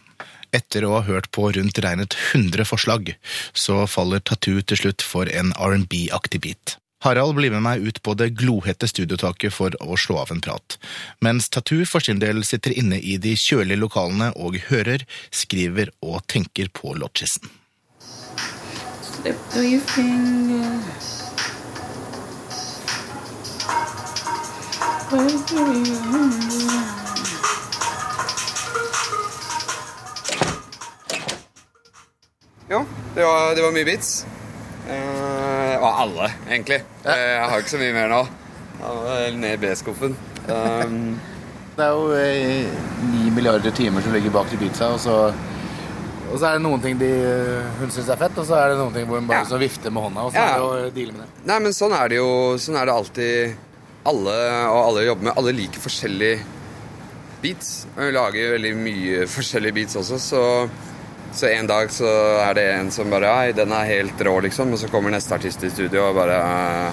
Etter 0.52 0.84
å 0.84 0.98
ha 0.98 1.02
hørt 1.08 1.32
på 1.32 1.48
rundt 1.56 1.80
regnet 1.84 2.18
100 2.34 2.68
forslag, 2.68 3.14
så 3.54 3.86
faller 3.88 4.20
Tattoo 4.20 4.60
til 4.62 4.84
slutt 4.84 5.06
for 5.06 5.32
en 5.32 5.54
R&B-aktig 5.56 6.42
beat. 6.44 6.76
Harald 7.02 7.34
blir 7.36 7.50
med 7.50 7.64
meg 7.66 7.82
ut 7.82 8.02
på 8.06 8.14
det 8.14 8.28
glohete 8.38 8.86
studiotaket 8.90 9.56
for 9.56 9.74
å 9.82 9.98
slå 9.98 10.20
av 10.22 10.34
en 10.36 10.44
prat, 10.44 10.78
mens 11.26 11.50
Tattoo 11.50 11.88
for 11.90 12.04
sin 12.04 12.22
del 12.22 12.44
sitter 12.46 12.76
inne 12.78 13.00
i 13.00 13.16
de 13.18 13.34
kjølige 13.34 13.80
lokalene 13.82 14.30
og 14.36 14.60
hører, 14.68 15.08
skriver 15.34 15.90
og 16.06 16.22
tenker 16.30 16.70
på 16.70 16.94
lodgisen. 16.94 17.50
Slip 19.02 19.38
through 19.50 19.66
your 19.66 19.82
fingers. 19.82 21.10
Slip 25.10 25.48
through 25.48 25.86
your 25.88 27.01
Jo, 32.72 32.86
det 33.16 33.24
var, 33.28 33.56
det 33.58 33.64
var 33.66 33.74
mye 33.76 33.88
beats. 33.88 34.12
Eh, 34.88 35.76
og 35.82 35.90
alle, 36.06 36.30
egentlig. 36.48 36.78
Eh, 37.04 37.26
jeg 37.36 37.50
har 37.52 37.60
ikke 37.64 37.74
så 37.74 37.82
mye 37.82 37.96
mer 37.96 38.08
nå. 38.12 38.22
Ja, 38.82 38.94
Ned 39.38 39.58
i 39.58 39.60
B-skuffen. 39.62 40.16
Um, 40.48 41.02
Det 41.78 41.86
er 41.86 41.92
jo 41.96 42.08
eh, 42.14 43.30
milliarder 43.34 43.72
timer 43.76 44.04
som 44.04 44.14
ligger 44.16 44.34
bak 44.36 44.50
de 44.52 44.58
beatsa, 44.60 44.90
og 44.96 45.00
så, 45.00 45.14
og 46.28 46.34
så 46.40 46.50
er 46.50 46.58
det 46.58 46.64
noen 46.66 46.82
ting 46.84 46.98
de, 47.00 47.08
hun 47.80 47.92
syns 47.96 48.10
er 48.12 48.20
fett, 48.20 48.36
og 48.42 48.48
så 48.50 48.58
er 48.60 48.74
det 48.74 48.80
noen 48.82 48.94
ting 48.96 49.08
hvor 49.10 49.22
hun 49.22 49.30
bare 49.30 49.46
Ja. 49.48 49.60
vifter 49.62 49.94
med 49.96 50.04
hånda. 50.04 50.26
Og 50.28 50.34
så 50.34 50.38
Ja. 50.40 50.48
er 50.50 50.60
det 50.60 50.66
å 50.68 50.96
deale 50.98 51.16
med 51.16 51.22
det. 51.24 51.46
nei, 51.48 51.60
men 51.64 51.72
sånn 51.76 51.96
er 51.96 52.10
det 52.12 52.18
jo 52.20 52.28
Sånn 52.60 52.76
er 52.78 52.86
det 52.86 52.94
alltid 52.94 53.56
alle 54.12 54.36
og 54.68 54.80
alle 54.90 55.06
jobber 55.08 55.24
med. 55.30 55.34
Alle 55.38 55.52
liker 55.56 55.80
forskjellige 55.84 56.40
beats. 57.42 57.72
Og 57.96 58.04
vi 58.04 58.12
lager 58.20 58.54
veldig 58.58 58.74
mye 58.78 59.26
forskjellige 59.38 59.74
beats 59.80 59.96
også, 60.04 60.20
så 60.20 60.44
så 61.34 61.48
en 61.48 61.68
dag 61.68 61.92
så 61.92 62.10
er 62.42 62.54
det 62.58 62.66
en 62.74 62.92
som 62.92 63.10
bare 63.12 63.32
Hei, 63.32 63.54
den 63.56 63.72
er 63.76 63.88
helt 63.88 64.22
rå, 64.22 64.34
liksom. 64.44 64.74
Og 64.76 64.80
så 64.82 64.90
kommer 64.92 65.14
neste 65.14 65.36
artist 65.38 65.64
i 65.64 65.72
studio 65.72 66.10
og 66.10 66.18
bare 66.20 66.38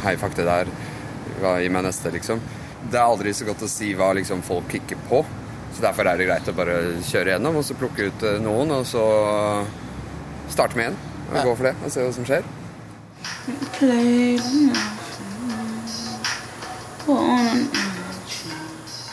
Hei, 0.04 0.14
fuck 0.20 0.36
det 0.38 0.46
der. 0.48 0.70
Gi 1.38 1.68
meg 1.70 1.84
neste, 1.86 2.12
liksom. 2.14 2.40
Det 2.88 2.98
er 2.98 3.04
aldri 3.04 3.34
så 3.34 3.46
godt 3.48 3.66
å 3.66 3.70
si 3.70 3.92
hva 3.98 4.12
liksom 4.16 4.42
folk 4.46 4.70
kicker 4.72 5.00
på. 5.10 5.24
Så 5.74 5.84
derfor 5.84 6.08
er 6.08 6.18
det 6.18 6.28
greit 6.30 6.48
å 6.50 6.56
bare 6.56 6.78
kjøre 7.06 7.34
gjennom 7.34 7.58
og 7.60 7.66
så 7.66 7.76
plukke 7.78 8.08
ut 8.08 8.24
eh, 8.26 8.40
noen, 8.42 8.72
og 8.78 8.86
så 8.88 9.04
starte 10.50 10.78
med 10.78 10.90
én. 10.90 10.96
Og 11.28 11.42
gå 11.44 11.52
for 11.58 11.68
det 11.68 11.74
og 11.84 11.92
se 11.92 12.06
hva 12.06 12.14
som 12.16 12.26
skjer. 12.28 12.42
Play. 13.78 14.38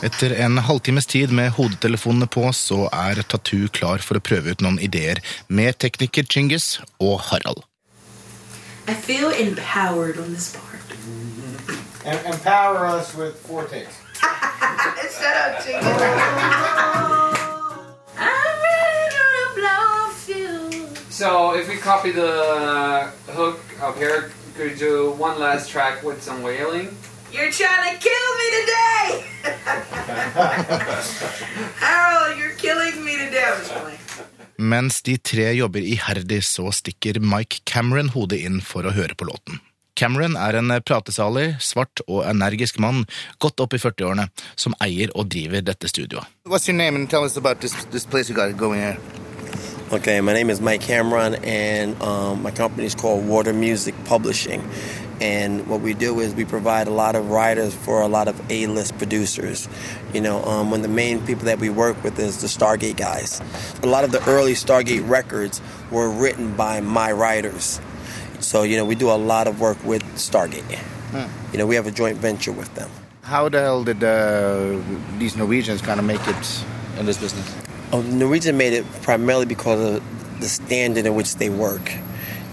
Etter 0.06 0.30
en 0.38 0.58
halvtimes 0.62 1.06
tid 1.06 1.32
med 1.34 1.50
hodetelefonene 1.56 2.28
på, 2.30 2.44
så 2.54 2.84
er 2.94 3.18
Tattoo 3.26 3.66
klar 3.74 3.98
for 4.06 4.20
å 4.20 4.22
prøve 4.22 4.52
ut 4.54 4.60
noen 4.62 4.78
ideer 4.78 5.18
med 5.50 5.80
tekniker 5.82 6.28
Chingis 6.30 6.76
og 7.02 7.24
Harald. 7.26 7.64
I 8.86 8.94
feel 8.94 9.32
empowered 9.34 10.20
on 10.22 10.30
this 10.30 10.54
part. 10.54 10.94
And 12.04 12.22
empower 12.34 12.86
us 12.86 13.16
with 13.16 13.34
four 13.48 13.64
takes. 13.64 13.98
Shut 15.18 15.36
up, 15.42 15.64
chicken. 15.64 15.82
I'm 18.14 18.56
ready 18.62 19.06
to 19.16 19.26
blow 19.58 20.06
a 20.06 20.12
fuse. 20.22 20.98
So 21.10 21.56
if 21.58 21.68
we 21.68 21.78
copy 21.78 22.12
the 22.12 23.10
hook 23.26 23.58
up 23.82 23.96
here, 23.98 24.30
could 24.54 24.70
you 24.70 24.76
do 24.76 25.10
one 25.18 25.40
last 25.40 25.68
track 25.68 26.04
with 26.04 26.22
some 26.22 26.44
wailing? 26.44 26.94
You're 27.32 27.50
trying 27.50 27.90
to 27.90 27.98
kill 27.98 28.28
me 28.38 28.46
today! 28.60 29.35
Harold, 31.84 32.38
you're 32.38 32.56
killing 32.58 33.04
me 33.04 33.16
to 33.16 33.30
death. 33.30 33.72
Mens 34.56 35.02
de 35.02 35.16
tre 35.18 35.52
jobber 35.52 35.80
iherdig, 35.84 36.44
så 36.44 36.70
stikker 36.72 37.20
Mike 37.20 37.56
Cameron 37.64 38.08
hodet 38.14 38.40
inn 38.48 38.60
for 38.64 38.88
å 38.88 38.94
høre 38.96 39.14
på 39.14 39.28
låten. 39.28 39.60
Cameron 39.96 40.36
er 40.36 40.58
en 40.58 40.72
pratesalig, 40.84 41.54
svart 41.60 42.02
og 42.06 42.24
energisk 42.28 42.78
mann, 42.80 43.06
godt 43.40 43.60
opp 43.64 43.76
i 43.76 43.80
40-årene, 43.80 44.28
som 44.56 44.76
eier 44.84 45.12
og 45.16 45.30
driver 45.32 45.64
dette 45.64 45.88
studioet. 45.88 46.28
What's 46.44 46.68
your 46.68 46.76
name 46.76 46.96
and 46.96 47.08
tell 47.08 47.24
us 47.24 47.36
about 47.36 47.60
this, 47.60 47.72
this 47.92 48.04
place 48.04 48.28
you 48.28 48.36
got 48.36 48.56
going 48.56 48.80
here? 48.80 48.98
Okay, 49.92 50.20
my 50.20 50.32
name 50.32 50.50
is 50.50 50.60
Mike 50.60 50.82
Cameron, 50.82 51.36
and 51.44 51.94
um, 52.02 52.42
my 52.42 52.50
company 52.50 52.86
is 52.86 52.94
called 52.94 53.26
Water 53.26 53.52
Music 53.52 53.94
Publishing. 54.04 54.60
And 55.20 55.66
what 55.66 55.80
we 55.80 55.94
do 55.94 56.20
is 56.20 56.34
we 56.34 56.44
provide 56.44 56.88
a 56.88 56.90
lot 56.90 57.16
of 57.16 57.30
writers 57.30 57.74
for 57.74 58.02
a 58.02 58.08
lot 58.08 58.28
of 58.28 58.38
A-list 58.50 58.98
producers. 58.98 59.68
You 60.12 60.20
know, 60.20 60.44
um, 60.44 60.70
one 60.70 60.80
of 60.80 60.82
the 60.82 60.94
main 60.94 61.24
people 61.24 61.46
that 61.46 61.58
we 61.58 61.70
work 61.70 62.02
with 62.04 62.18
is 62.18 62.40
the 62.42 62.48
Stargate 62.48 62.96
guys. 62.96 63.40
A 63.82 63.86
lot 63.86 64.04
of 64.04 64.12
the 64.12 64.22
early 64.28 64.52
Stargate 64.52 65.08
records 65.08 65.62
were 65.90 66.10
written 66.10 66.54
by 66.54 66.80
my 66.80 67.12
writers. 67.12 67.80
So, 68.40 68.62
you 68.62 68.76
know, 68.76 68.84
we 68.84 68.94
do 68.94 69.10
a 69.10 69.16
lot 69.16 69.46
of 69.46 69.60
work 69.60 69.82
with 69.84 70.02
Stargate. 70.16 70.78
You 71.52 71.58
know, 71.58 71.66
we 71.66 71.76
have 71.76 71.86
a 71.86 71.90
joint 71.90 72.18
venture 72.18 72.52
with 72.52 72.74
them. 72.74 72.90
How 73.22 73.48
the 73.48 73.60
hell 73.60 73.84
did 73.84 74.04
uh, 74.04 74.78
these 75.18 75.34
Norwegians 75.34 75.80
kind 75.80 75.98
of 75.98 76.04
make 76.04 76.20
it 76.28 76.64
in 76.98 77.06
this 77.06 77.16
business? 77.16 77.54
Oh, 77.92 78.02
Norwegian 78.02 78.56
made 78.58 78.74
it 78.74 78.84
primarily 79.02 79.46
because 79.46 79.80
of 79.96 80.40
the 80.40 80.48
standard 80.48 81.06
in 81.06 81.14
which 81.14 81.36
they 81.36 81.48
work. 81.48 81.90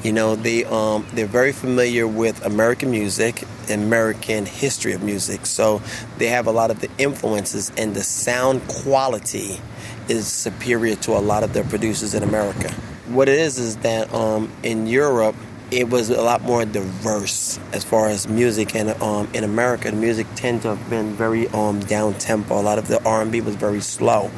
You 0.04 0.12
know, 0.12 0.36
they 0.36 0.66
um, 0.66 1.08
they're 1.13 1.26
very 1.26 1.54
familiar 1.54 2.06
with 2.06 2.46
American 2.46 2.92
music, 2.92 3.46
American 3.70 4.46
history 4.46 4.92
of 4.92 5.02
music. 5.02 5.46
So 5.46 5.82
they 6.18 6.28
have 6.28 6.46
a 6.46 6.52
lot 6.52 6.72
of 6.72 6.82
the 6.82 6.89
influences, 6.98 7.72
and 7.78 7.96
the 7.96 8.04
sound 8.04 8.68
quality 8.68 9.62
is 10.10 10.28
superior 10.28 10.96
to 10.98 11.13
a 11.13 11.20
lot 11.20 11.44
of 11.44 11.54
their 11.54 11.63
producers 11.63 12.13
in 12.13 12.22
America. 12.22 12.70
What 13.08 13.30
it 13.30 13.39
is 13.39 13.58
is 13.58 13.78
that 13.78 14.13
um, 14.13 14.52
in 14.62 14.88
Europe, 14.88 15.36
it 15.73 15.89
was 15.89 16.12
a 16.12 16.21
lot 16.21 16.43
more 16.43 16.65
diverse 16.65 17.59
as 17.71 17.83
far 17.83 18.07
as 18.07 18.27
music, 18.27 18.75
and 18.75 18.89
um, 19.01 19.27
in 19.33 19.43
America, 19.43 19.89
the 19.89 19.97
music 19.97 20.27
tend 20.36 20.62
to 20.62 20.75
have 20.75 20.89
been 20.89 21.13
very 21.13 21.47
um, 21.49 21.79
down 21.79 22.13
tempo. 22.15 22.59
A 22.59 22.62
lot 22.62 22.77
of 22.77 22.88
the 22.88 23.03
R&B 23.03 23.41
was 23.41 23.55
very 23.55 23.81
slow, 23.81 24.29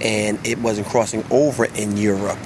and 0.00 0.38
it 0.46 0.58
wasn't 0.58 0.86
crossing 0.86 1.24
over 1.30 1.66
in 1.66 1.98
Europe. 1.98 2.38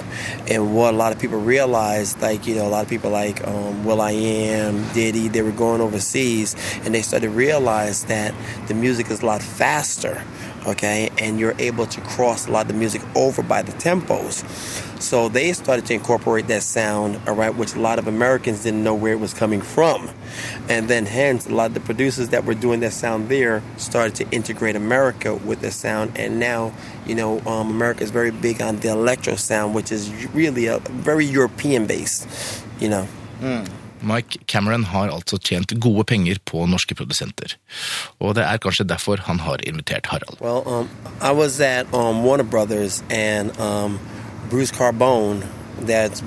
And 0.49 0.75
what 0.75 0.93
a 0.93 0.97
lot 0.97 1.13
of 1.13 1.19
people 1.19 1.39
realized, 1.39 2.21
like 2.21 2.45
you 2.45 2.55
know, 2.55 2.67
a 2.67 2.69
lot 2.69 2.83
of 2.83 2.89
people 2.89 3.11
like 3.11 3.45
um, 3.47 3.85
Will 3.85 4.01
I 4.01 4.11
Am, 4.11 4.91
Diddy, 4.91 5.29
they 5.29 5.41
were 5.41 5.51
going 5.51 5.79
overseas, 5.79 6.55
and 6.83 6.93
they 6.93 7.01
started 7.01 7.27
to 7.27 7.31
realize 7.31 8.03
that 8.05 8.35
the 8.67 8.73
music 8.73 9.09
is 9.09 9.21
a 9.21 9.25
lot 9.25 9.41
faster. 9.41 10.21
Okay, 10.65 11.09
and 11.17 11.39
you're 11.39 11.55
able 11.59 11.85
to 11.85 11.99
cross 12.01 12.47
a 12.47 12.51
lot 12.51 12.61
of 12.61 12.67
the 12.69 12.73
music 12.73 13.01
over 13.15 13.43
by 13.43 13.61
the 13.61 13.73
tempos. 13.73 14.43
So 15.01 15.27
they 15.27 15.51
started 15.51 15.85
to 15.87 15.93
incorporate 15.93 16.47
that 16.47 16.63
sound, 16.63 17.19
all 17.27 17.35
right, 17.35 17.53
which 17.53 17.75
a 17.75 17.79
lot 17.79 17.99
of 17.99 18.07
Americans 18.07 18.63
didn't 18.63 18.81
know 18.81 18.95
where 18.95 19.11
it 19.11 19.19
was 19.19 19.33
coming 19.33 19.61
from. 19.61 20.09
And 20.69 20.87
then 20.87 21.05
hence 21.05 21.45
a 21.45 21.53
lot 21.53 21.67
of 21.67 21.73
the 21.73 21.81
producers 21.81 22.29
that 22.29 22.45
were 22.45 22.53
doing 22.53 22.79
that 22.79 22.93
sound 22.93 23.27
there 23.27 23.61
started 23.75 24.15
to 24.15 24.29
integrate 24.31 24.77
America 24.77 25.35
with 25.35 25.59
the 25.59 25.71
sound. 25.71 26.17
And 26.17 26.39
now, 26.39 26.71
you 27.05 27.15
know, 27.15 27.41
um, 27.41 27.69
America 27.69 28.03
is 28.03 28.11
very 28.11 28.31
big 28.31 28.61
on 28.61 28.77
the 28.77 28.87
electro 28.89 29.35
sound, 29.35 29.75
which 29.75 29.91
is 29.91 30.09
really 30.33 30.67
a 30.67 30.79
very 30.79 31.25
European 31.25 31.85
based, 31.85 32.25
you 32.79 32.87
know. 32.87 33.07
Mike 34.03 34.45
Cameron 34.47 34.83
har 34.83 35.09
altså 35.09 35.37
tjent 35.37 35.73
gode 35.79 36.03
penger 36.03 36.37
på 36.45 36.65
norske 36.65 36.95
produsenter. 36.95 37.55
Og 38.19 38.35
det 38.35 38.43
er 38.43 38.61
kanskje 38.61 38.85
derfor 38.85 39.23
han 39.27 39.39
har 39.39 39.63
invitert 39.67 40.05
Harald. 40.11 40.37
Well, 40.41 40.63
um, 40.65 40.89
I 41.21 41.31
um, 41.93 42.23
Warner 42.25 42.43
Brothers, 42.43 43.03
and 43.09 43.57
um, 43.59 43.99
Bruce 44.49 44.71
Carbone, 44.71 45.43
that's 45.79 46.23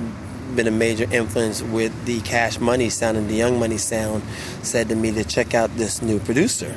been 0.55 0.67
a 0.67 0.71
major 0.71 1.07
influence 1.13 1.63
with 1.63 1.93
the 2.07 2.21
Cash 2.21 2.61
Money 2.61 2.89
sound 2.89 3.17
and 3.17 3.29
the 3.29 3.35
Young 3.35 3.59
Money 3.59 3.79
sound, 3.79 4.23
said 4.63 4.89
to 4.89 4.97
me 4.97 5.13
to 5.13 5.25
check 5.25 5.55
out 5.55 5.71
this 5.77 6.03
new 6.03 6.19
producer. 6.21 6.75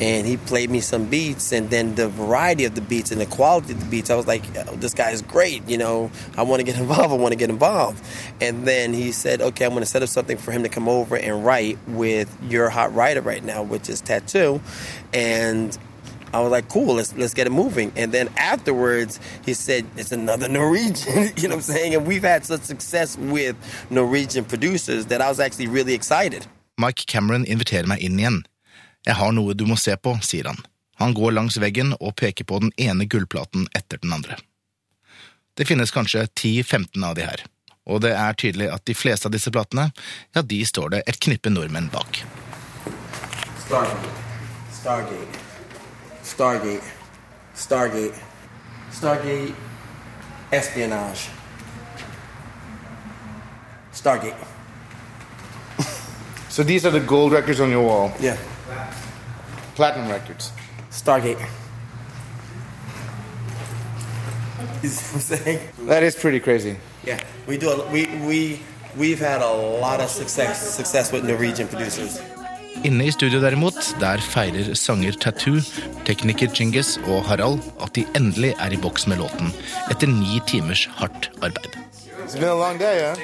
And 0.00 0.26
he 0.26 0.36
played 0.36 0.70
me 0.70 0.80
some 0.80 1.06
beats 1.06 1.52
and 1.52 1.70
then 1.70 1.94
the 1.94 2.08
variety 2.08 2.64
of 2.64 2.74
the 2.74 2.80
beats 2.80 3.10
and 3.10 3.20
the 3.20 3.26
quality 3.26 3.72
of 3.72 3.80
the 3.80 3.86
beats 3.86 4.10
i 4.10 4.14
was 4.14 4.26
like 4.26 4.42
oh, 4.68 4.76
this 4.76 4.94
guy 4.94 5.10
is 5.10 5.22
great 5.22 5.66
you 5.68 5.78
know 5.78 6.10
i 6.36 6.42
want 6.42 6.60
to 6.60 6.64
get 6.64 6.76
involved 6.78 7.12
i 7.12 7.16
want 7.16 7.32
to 7.32 7.38
get 7.38 7.50
involved 7.50 8.02
and 8.40 8.66
then 8.66 8.92
he 8.92 9.12
said 9.12 9.40
okay 9.40 9.64
i'm 9.64 9.70
going 9.70 9.82
to 9.82 9.86
set 9.86 10.02
up 10.02 10.08
something 10.08 10.36
for 10.36 10.52
him 10.52 10.62
to 10.62 10.68
come 10.68 10.88
over 10.88 11.16
and 11.16 11.44
write 11.44 11.78
with 11.88 12.36
your 12.42 12.68
hot 12.68 12.92
writer 12.94 13.20
right 13.20 13.44
now 13.44 13.62
which 13.62 13.88
is 13.88 14.00
tattoo 14.00 14.60
and 15.12 15.78
I 16.32 16.40
was 16.40 16.50
like, 16.50 16.68
cool, 16.68 16.96
let's 16.96 17.14
let's 17.16 17.32
get 17.32 17.46
it 17.46 17.50
moving. 17.50 17.92
And 17.94 18.10
then 18.10 18.28
afterwards, 18.36 19.20
he 19.44 19.54
said, 19.54 19.86
it's 19.96 20.10
another 20.10 20.48
Norwegian. 20.58 21.30
you 21.36 21.44
know 21.44 21.54
what 21.54 21.54
I'm 21.54 21.60
saying? 21.60 21.94
And 21.94 22.04
we've 22.04 22.24
had 22.24 22.44
such 22.44 22.62
success 22.62 23.16
with 23.16 23.54
Norwegian 23.88 24.44
producers 24.44 25.06
that 25.06 25.20
I 25.20 25.28
was 25.28 25.38
actually 25.38 25.68
really 25.68 25.94
excited. 25.94 26.44
Mike 26.76 27.06
Cameron 27.06 27.44
inviterer 27.44 27.86
meg 27.86 28.02
inn 28.02 28.18
igjen. 28.18 28.42
Jeg 29.04 29.18
har 29.18 29.32
noe 29.36 29.54
du 29.54 29.66
må 29.68 29.76
se 29.76 29.96
på, 29.96 30.16
sier 30.24 30.48
han. 30.48 30.60
Han 30.96 31.14
går 31.14 31.34
langs 31.34 31.58
veggen 31.60 31.92
og 31.98 32.14
peker 32.16 32.46
på 32.48 32.60
den 32.62 32.72
ene 32.80 33.04
gullplaten 33.10 33.66
etter 33.74 34.00
den 34.00 34.14
andre. 34.16 34.38
Det 35.54 35.66
finnes 35.68 35.92
kanskje 35.94 36.26
10-15 36.26 37.04
av 37.06 37.14
de 37.18 37.26
her, 37.26 37.44
og 37.86 38.00
det 38.02 38.14
er 38.16 38.38
tydelig 38.38 38.70
at 38.74 38.86
de 38.88 38.94
fleste 38.96 39.28
av 39.28 39.34
disse 39.34 39.52
platene, 39.54 39.90
ja, 40.34 40.42
de 40.42 40.60
står 40.66 40.94
det 40.94 41.02
et 41.06 41.20
knippe 41.20 41.52
nordmenn 41.52 41.90
bak. 41.92 42.24
Stargate. 43.66 44.14
Stargate. 44.72 45.44
Stargate. 46.22 46.96
Stargate. 47.54 48.24
Stargate. 48.92 49.54
Espionage. 50.50 51.28
Stargate. 53.92 54.50
So 56.48 56.62
these 56.62 56.86
are 56.86 56.90
the 56.90 57.00
gold 57.00 57.32
records 57.32 57.60
on 57.60 57.70
your 57.70 57.82
wall. 57.82 58.12
Yeah. 58.20 58.38
Platinum 59.74 60.08
records. 60.08 60.52
Stargate. 60.90 61.40
You 64.82 64.90
what 64.90 65.14
I'm 65.14 65.20
saying? 65.20 65.60
That 65.86 66.02
is 66.02 66.14
pretty 66.14 66.40
crazy. 66.40 66.76
Yeah, 67.04 67.18
we 67.46 67.56
do. 67.58 67.70
A, 67.70 67.90
we 67.90 68.06
we 68.28 68.60
we've 68.96 69.18
had 69.18 69.42
a 69.42 69.52
lot 69.80 70.00
of 70.00 70.08
success 70.10 70.60
success 70.76 71.12
with 71.12 71.24
Norwegian 71.24 71.68
producers. 71.68 72.20
Inne 72.84 73.04
i 73.06 73.10
studio 73.10 73.40
derimot, 73.40 73.78
der 74.00 74.18
feirer 74.18 74.74
sanger 74.74 75.12
Tattoo, 75.12 75.60
tekniker 76.04 76.50
Chingis 76.52 76.98
og 77.06 77.24
Harald 77.24 77.62
at 77.80 77.94
de 77.96 78.04
endelig 78.14 78.52
er 78.60 78.76
i 78.76 78.76
boks 78.76 79.06
med 79.06 79.22
låten 79.22 79.52
etter 79.90 80.06
ni 80.10 80.40
timers 80.46 80.84
hardt 80.98 81.30
arbeid. 81.40 81.78
It's 82.24 82.34
been 82.34 82.48
a 82.48 82.54
long 82.54 82.78
day, 82.78 83.00
huh? 83.00 83.16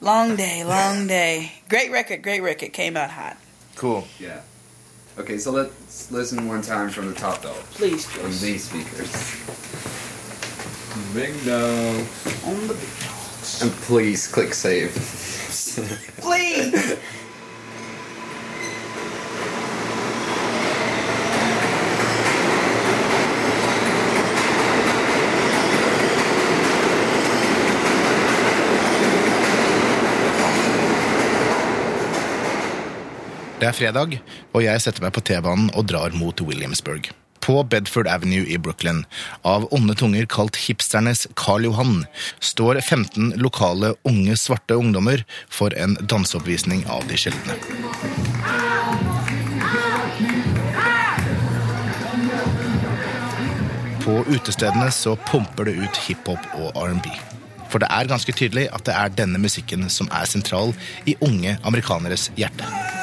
Long 0.00 0.36
day, 0.36 0.64
long 0.64 1.06
day. 1.08 1.52
Great 1.68 1.90
record, 1.92 2.22
great 2.22 2.42
record. 2.42 2.72
Came 2.72 2.96
out 2.96 3.10
hot. 3.10 3.36
Cool. 3.76 4.04
Yeah. 4.20 4.40
Okay, 5.18 5.38
so 5.38 5.50
let's 5.50 6.10
listen 6.10 6.46
one 6.46 6.60
time 6.62 6.90
from 6.90 7.06
the 7.08 7.14
top 7.14 7.40
though. 7.42 7.54
Please, 7.72 8.04
From 8.04 8.22
Chris. 8.24 8.40
these 8.40 8.64
speakers. 8.64 9.12
Big 11.14 11.34
no. 11.46 12.06
On 12.44 12.66
the 12.68 12.74
big 12.74 12.88
dogs. 13.00 13.62
And 13.62 13.70
please 13.72 14.26
click 14.26 14.52
save. 14.52 14.92
Please. 16.18 16.98
Det 33.56 33.64
er 33.64 33.72
fredag, 33.72 34.18
og 34.52 34.60
jeg 34.60 34.80
setter 34.84 35.00
meg 35.06 35.14
på 35.16 35.22
T-banen 35.24 35.70
og 35.72 35.86
drar 35.88 36.12
mot 36.12 36.36
Williamsburg. 36.44 37.06
På 37.40 37.62
Bedford 37.64 38.08
Avenue 38.10 38.44
i 38.52 38.58
Brooklyn, 38.60 39.04
av 39.48 39.64
onde 39.72 39.94
tunger 39.96 40.26
kalt 40.28 40.58
hipsternes 40.60 41.24
Karl 41.40 41.64
Johan, 41.64 42.02
står 42.44 42.82
15 42.82 43.38
lokale 43.40 43.94
unge 44.04 44.36
svarte 44.36 44.76
ungdommer 44.76 45.22
for 45.48 45.72
en 45.72 45.96
danseoppvisning 46.04 46.84
av 46.92 47.06
de 47.08 47.16
sjeldne. 47.22 47.56
På 54.04 54.18
utestedene 54.28 54.90
så 54.92 55.16
pumper 55.30 55.70
det 55.70 55.78
ut 55.80 56.02
hiphop 56.04 56.44
og 56.60 56.76
R&B. 56.76 57.08
For 57.72 57.80
det 57.80 57.88
er 57.88 58.12
ganske 58.12 58.36
tydelig 58.36 58.68
at 58.76 58.84
det 58.84 59.00
er 59.00 59.16
denne 59.22 59.40
musikken 59.40 59.88
som 59.90 60.12
er 60.12 60.28
sentral 60.28 60.76
i 61.08 61.16
unge 61.24 61.56
amerikaneres 61.64 62.28
hjerte. 62.36 62.95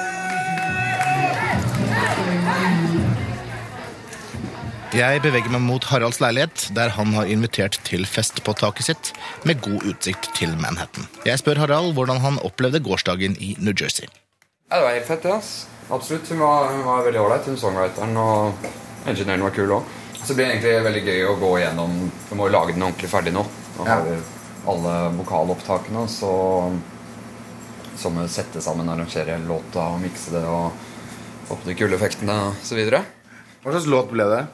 Jeg 4.93 5.23
beveger 5.23 5.49
meg 5.49 5.63
mot 5.65 5.85
Haralds 5.89 6.19
leilighet, 6.21 6.67
der 6.77 6.91
han 6.93 7.15
har 7.17 7.25
invitert 7.25 7.79
til 7.87 8.03
fest 8.05 8.43
på 8.45 8.53
taket 8.53 8.85
sitt, 8.85 9.09
med 9.41 9.57
god 9.65 9.87
utsikt 9.89 10.27
til 10.37 10.53
Manhattan. 10.61 11.07
Jeg 11.25 11.41
spør 11.41 11.63
Harald 11.63 11.95
hvordan 11.97 12.21
han 12.21 12.37
opplevde 12.45 12.77
gårsdagen 12.85 13.33
i 13.41 13.55
New 13.57 13.73
Jersey. 13.73 14.05
Ja, 14.69 14.77
det 14.77 14.83
var 14.85 14.93
helt 14.93 15.09
fett, 15.09 15.25
det. 15.25 15.33
ass. 15.33 15.65
Absolutt. 15.89 16.29
Hun 16.29 16.45
var, 16.45 16.69
hun 16.75 16.85
var 16.85 17.01
veldig 17.07 17.23
ålreit, 17.23 17.49
hun 17.49 17.57
songwriteren. 17.57 18.13
Og 18.21 18.69
ingeniøren 19.09 19.47
var 19.47 19.57
kul 19.57 19.75
òg. 19.79 19.91
Så 20.21 20.37
blir 20.37 20.45
det 20.45 20.59
egentlig 20.59 20.77
veldig 20.85 21.05
gøy 21.09 21.25
å 21.25 21.35
gå 21.41 21.51
igjennom 21.57 21.99
Vi 22.29 22.37
må 22.37 22.45
jo 22.47 22.53
lage 22.53 22.77
den 22.77 22.85
ordentlig 22.85 23.09
ferdig 23.11 23.33
nå. 23.33 23.47
Nå 23.79 23.89
har 23.89 24.05
vi 24.05 24.15
alle 24.69 24.95
vokalopptakene, 25.17 26.05
så 26.05 26.33
så 27.97 28.09
må 28.13 28.23
vi 28.27 28.31
sette 28.33 28.61
sammen, 28.61 28.89
arrangere 28.89 29.35
hele 29.35 29.49
låta 29.49 29.89
og 29.93 30.01
mikse 30.01 30.33
det 30.33 30.41
og 30.49 30.73
få 31.49 31.57
på 31.57 31.69
de 31.69 31.75
kule 31.77 31.97
effektene 31.97 32.37
osv. 32.53 32.79
Hva 32.89 33.73
slags 33.73 33.89
låt 33.89 34.13
ble 34.13 34.25
det? 34.29 34.45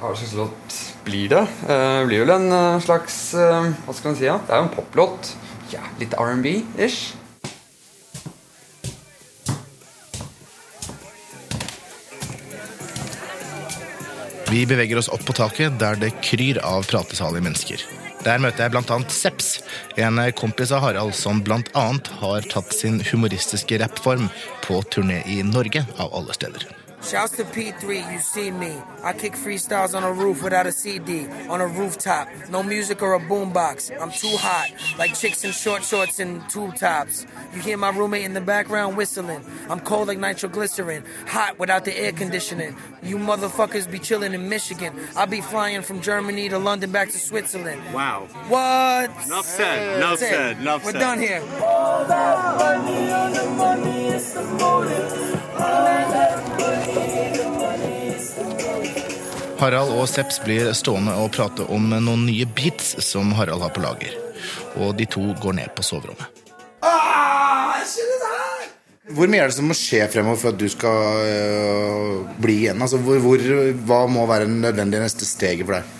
Hva 0.00 0.14
slags 0.16 0.32
låt 0.36 0.78
blir 1.04 1.28
det? 1.28 1.46
Eh, 1.68 1.98
Det 2.00 2.06
blir 2.06 2.24
vel 2.24 2.34
en 2.36 2.52
eh, 2.52 2.80
slags 2.80 3.34
eh, 3.34 3.72
Hva 3.86 3.94
skal 3.94 4.10
man 4.12 4.18
si? 4.18 4.26
Ja? 4.26 4.38
Det 4.46 4.54
er 4.54 4.62
jo 4.62 4.68
en 4.68 4.74
poplåt. 4.76 5.34
Ja, 5.72 5.84
litt 6.00 6.14
R&B-ish. 6.18 7.14
Vi 14.54 14.66
beveger 14.70 15.00
oss 15.00 15.08
opp 15.10 15.24
på 15.26 15.34
taket, 15.34 15.80
der 15.80 15.96
det 15.98 16.12
kryr 16.22 16.60
av 16.62 16.84
pratesalige 16.86 17.42
mennesker. 17.42 17.80
Der 18.22 18.38
møter 18.38 18.68
jeg 18.68 18.76
annet 18.94 19.10
Seps, 19.12 19.48
en 19.98 20.20
kompis 20.38 20.70
av 20.70 20.84
Harald 20.84 21.16
som 21.18 21.42
annet 21.74 22.08
har 22.20 22.46
tatt 22.52 22.70
sin 22.72 23.00
humoristiske 23.10 23.80
rappform 23.82 24.30
på 24.62 24.78
turné 24.94 25.24
i 25.26 25.42
Norge, 25.42 25.82
av 25.98 26.14
alle 26.14 26.38
steder. 26.38 26.83
Shouts 27.04 27.36
to 27.36 27.44
P3, 27.44 28.12
you 28.12 28.18
see 28.18 28.50
me. 28.50 28.80
I 29.02 29.12
kick 29.12 29.34
freestyles 29.34 29.94
on 29.94 30.02
a 30.04 30.10
roof 30.12 30.42
without 30.42 30.66
a 30.66 30.72
CD, 30.72 31.26
on 31.50 31.60
a 31.60 31.66
rooftop. 31.66 32.28
No 32.48 32.62
music 32.62 33.02
or 33.02 33.14
a 33.14 33.20
boombox. 33.20 33.90
I'm 34.00 34.10
too 34.10 34.34
hot, 34.38 34.70
like 34.98 35.14
chicks 35.14 35.44
in 35.44 35.52
short 35.52 35.84
shorts 35.84 36.18
and 36.18 36.48
tube 36.48 36.76
tops. 36.76 37.26
You 37.54 37.60
hear 37.60 37.76
my 37.76 37.90
roommate 37.90 38.24
in 38.24 38.32
the 38.32 38.40
background 38.40 38.96
whistling. 38.96 39.44
I'm 39.68 39.80
cold 39.80 40.08
like 40.08 40.18
nitroglycerin, 40.18 41.04
hot 41.26 41.58
without 41.58 41.84
the 41.84 41.94
air 41.96 42.12
conditioning. 42.12 42.74
You 43.02 43.18
motherfuckers 43.18 43.90
be 43.90 43.98
chilling 43.98 44.32
in 44.32 44.48
Michigan. 44.48 44.94
I'll 45.14 45.26
be 45.26 45.42
flying 45.42 45.82
from 45.82 46.00
Germany 46.00 46.48
to 46.48 46.58
London 46.58 46.90
back 46.90 47.10
to 47.10 47.18
Switzerland. 47.18 47.82
Wow. 47.92 48.28
What? 48.48 49.10
Enough 49.26 49.44
said, 49.44 49.96
enough 49.98 50.20
That's 50.20 50.22
it. 50.22 50.34
said, 50.34 50.58
enough 50.58 50.84
We're 50.84 50.92
said. 50.92 51.00
done 51.00 51.18
here. 51.20 51.40
Harald 59.60 59.92
og 59.94 60.08
Seps 60.10 60.40
blir 60.42 60.72
stående 60.74 61.14
og 61.20 61.30
prate 61.36 61.66
om 61.72 61.86
noen 61.92 62.24
nye 62.26 62.46
beats 62.56 62.96
som 63.06 63.30
Harald 63.38 63.62
har 63.62 63.74
på 63.74 63.82
lager. 63.84 64.16
Og 64.82 64.96
de 64.98 65.06
to 65.06 65.22
går 65.40 65.58
ned 65.60 65.74
på 65.76 65.84
soverommet. 65.86 66.42
Hvor 69.14 69.28
mye 69.30 69.44
er 69.44 69.50
det 69.50 69.54
som 69.58 69.68
må 69.68 69.76
skje 69.76 70.06
fremover 70.10 70.40
for 70.40 70.54
at 70.54 70.58
du 70.58 70.64
skal 70.72 71.26
øh, 71.28 72.22
bli 72.40 72.56
igjen? 72.64 72.80
Altså, 72.82 72.98
hvor, 73.04 73.20
hvor, 73.22 73.42
hva 73.86 74.00
må 74.10 74.24
være 74.26 74.48
nødvendig 74.48 75.02
neste 75.02 75.28
steget 75.28 75.66
for 75.68 75.76
deg? 75.76 75.92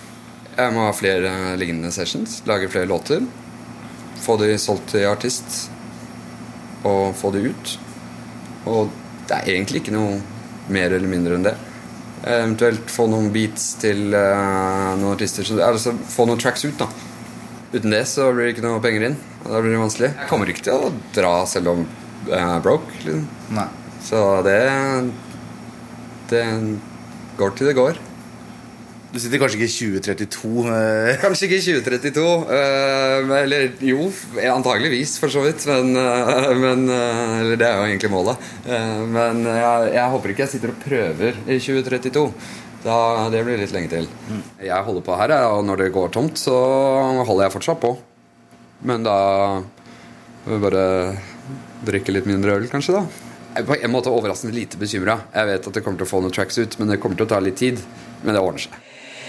Jeg 0.55 0.73
må 0.73 0.87
ha 0.87 0.95
flere 0.95 1.31
lignende 1.61 1.93
sessions, 1.93 2.41
lage 2.49 2.71
flere 2.73 2.89
låter. 2.89 3.23
Få 4.25 4.39
de 4.41 4.57
solgt 4.59 4.89
til 4.95 5.05
artist. 5.07 5.69
Og 6.83 7.13
få 7.15 7.31
de 7.35 7.45
ut. 7.53 7.75
Og 8.65 8.89
det 9.29 9.37
er 9.37 9.53
egentlig 9.53 9.83
ikke 9.83 9.95
noe 9.95 10.19
mer 10.73 10.97
eller 10.97 11.11
mindre 11.11 11.37
enn 11.37 11.45
det. 11.45 11.55
Eventuelt 12.23 12.89
få 12.89 13.05
noen 13.11 13.27
beats 13.33 13.73
til 13.81 14.15
eh, 14.15 14.93
noen 14.97 15.11
artister. 15.13 15.49
Altså 15.65 15.93
få 16.09 16.25
noen 16.29 16.41
tracks 16.41 16.65
ut, 16.65 16.79
da. 16.79 16.87
Uten 17.75 17.91
det 17.91 18.05
så 18.07 18.29
blir 18.31 18.47
det 18.47 18.55
ikke 18.55 18.65
noe 18.65 18.81
penger 18.83 19.09
inn. 19.09 19.19
Og 19.43 19.51
da 19.51 19.61
blir 19.61 19.75
det 19.75 19.83
vanskelig. 19.83 20.11
Jeg 20.15 20.31
kommer 20.31 20.49
ikke 20.51 20.65
til 20.69 20.87
å 20.87 20.93
dra 21.17 21.35
selv 21.49 21.73
om 21.75 21.85
jeg 22.25 22.41
er 22.41 22.63
broke. 22.65 22.99
Liksom. 23.05 23.61
Så 24.05 24.21
det 24.45 24.59
Det 26.31 26.43
går 27.37 27.51
til 27.57 27.67
det 27.69 27.75
går. 27.77 27.99
Du 29.15 29.19
sitter 29.23 29.39
kanskje 29.39 29.61
ikke 29.61 29.69
i 29.69 29.75
2032? 30.03 30.63
eh. 30.75 31.17
Kanskje 31.21 31.47
ikke 31.47 31.55
i 31.61 31.63
2032. 31.63 32.23
eh, 32.51 33.29
eller 33.37 33.69
jo, 33.87 34.09
antageligvis, 34.51 35.13
for 35.21 35.31
så 35.31 35.43
vidt. 35.45 35.63
Men, 35.69 35.93
eh, 35.95 36.49
men 36.59 36.81
eh, 36.91 37.35
Eller 37.39 37.61
det 37.61 37.67
er 37.69 37.77
jo 37.77 37.85
egentlig 37.87 38.09
målet. 38.11 38.49
Eh, 38.67 39.03
men 39.07 39.45
jeg, 39.47 39.93
jeg 39.95 40.11
håper 40.11 40.33
ikke 40.33 40.43
jeg 40.43 40.51
sitter 40.57 40.73
og 40.73 40.81
prøver 40.83 41.37
i 41.47 41.59
2032. 41.63 42.25
Da, 42.83 42.97
det 43.31 43.43
blir 43.47 43.61
litt 43.61 43.71
lenge 43.73 43.89
til. 43.93 44.09
Jeg 44.61 44.83
holder 44.89 45.05
på 45.07 45.15
her, 45.17 45.31
og 45.47 45.63
når 45.65 45.85
det 45.85 45.93
går 45.95 46.11
tomt, 46.13 46.37
så 46.37 46.57
holder 47.25 47.47
jeg 47.47 47.53
fortsatt 47.55 47.79
på. 47.81 47.93
Men 48.85 49.07
da 49.07 49.15
bare 50.45 50.83
drikke 51.87 52.13
litt 52.13 52.27
mindre 52.29 52.59
øl, 52.59 52.67
kanskje, 52.69 52.99
da. 52.99 53.05
Jeg 53.55 53.63
er 53.63 53.69
på 53.71 53.79
en 53.79 53.93
måte 53.95 54.11
overraskende 54.11 54.53
lite 54.53 54.77
bekymra. 54.77 55.15
Jeg 55.33 55.49
vet 55.53 55.71
at 55.71 55.79
det 55.79 55.85
kommer 55.85 56.03
til 56.03 56.05
å 56.05 56.11
få 56.11 56.19
noen 56.21 56.35
tracks 56.35 56.59
ut, 56.59 56.75
men 56.81 56.91
det 56.91 56.99
kommer 56.99 57.15
til 57.17 57.25
å 57.25 57.31
ta 57.31 57.39
litt 57.41 57.57
tid. 57.63 57.79
Men 58.25 58.35
det 58.35 58.43
ordner 58.43 58.67
seg. 58.67 58.75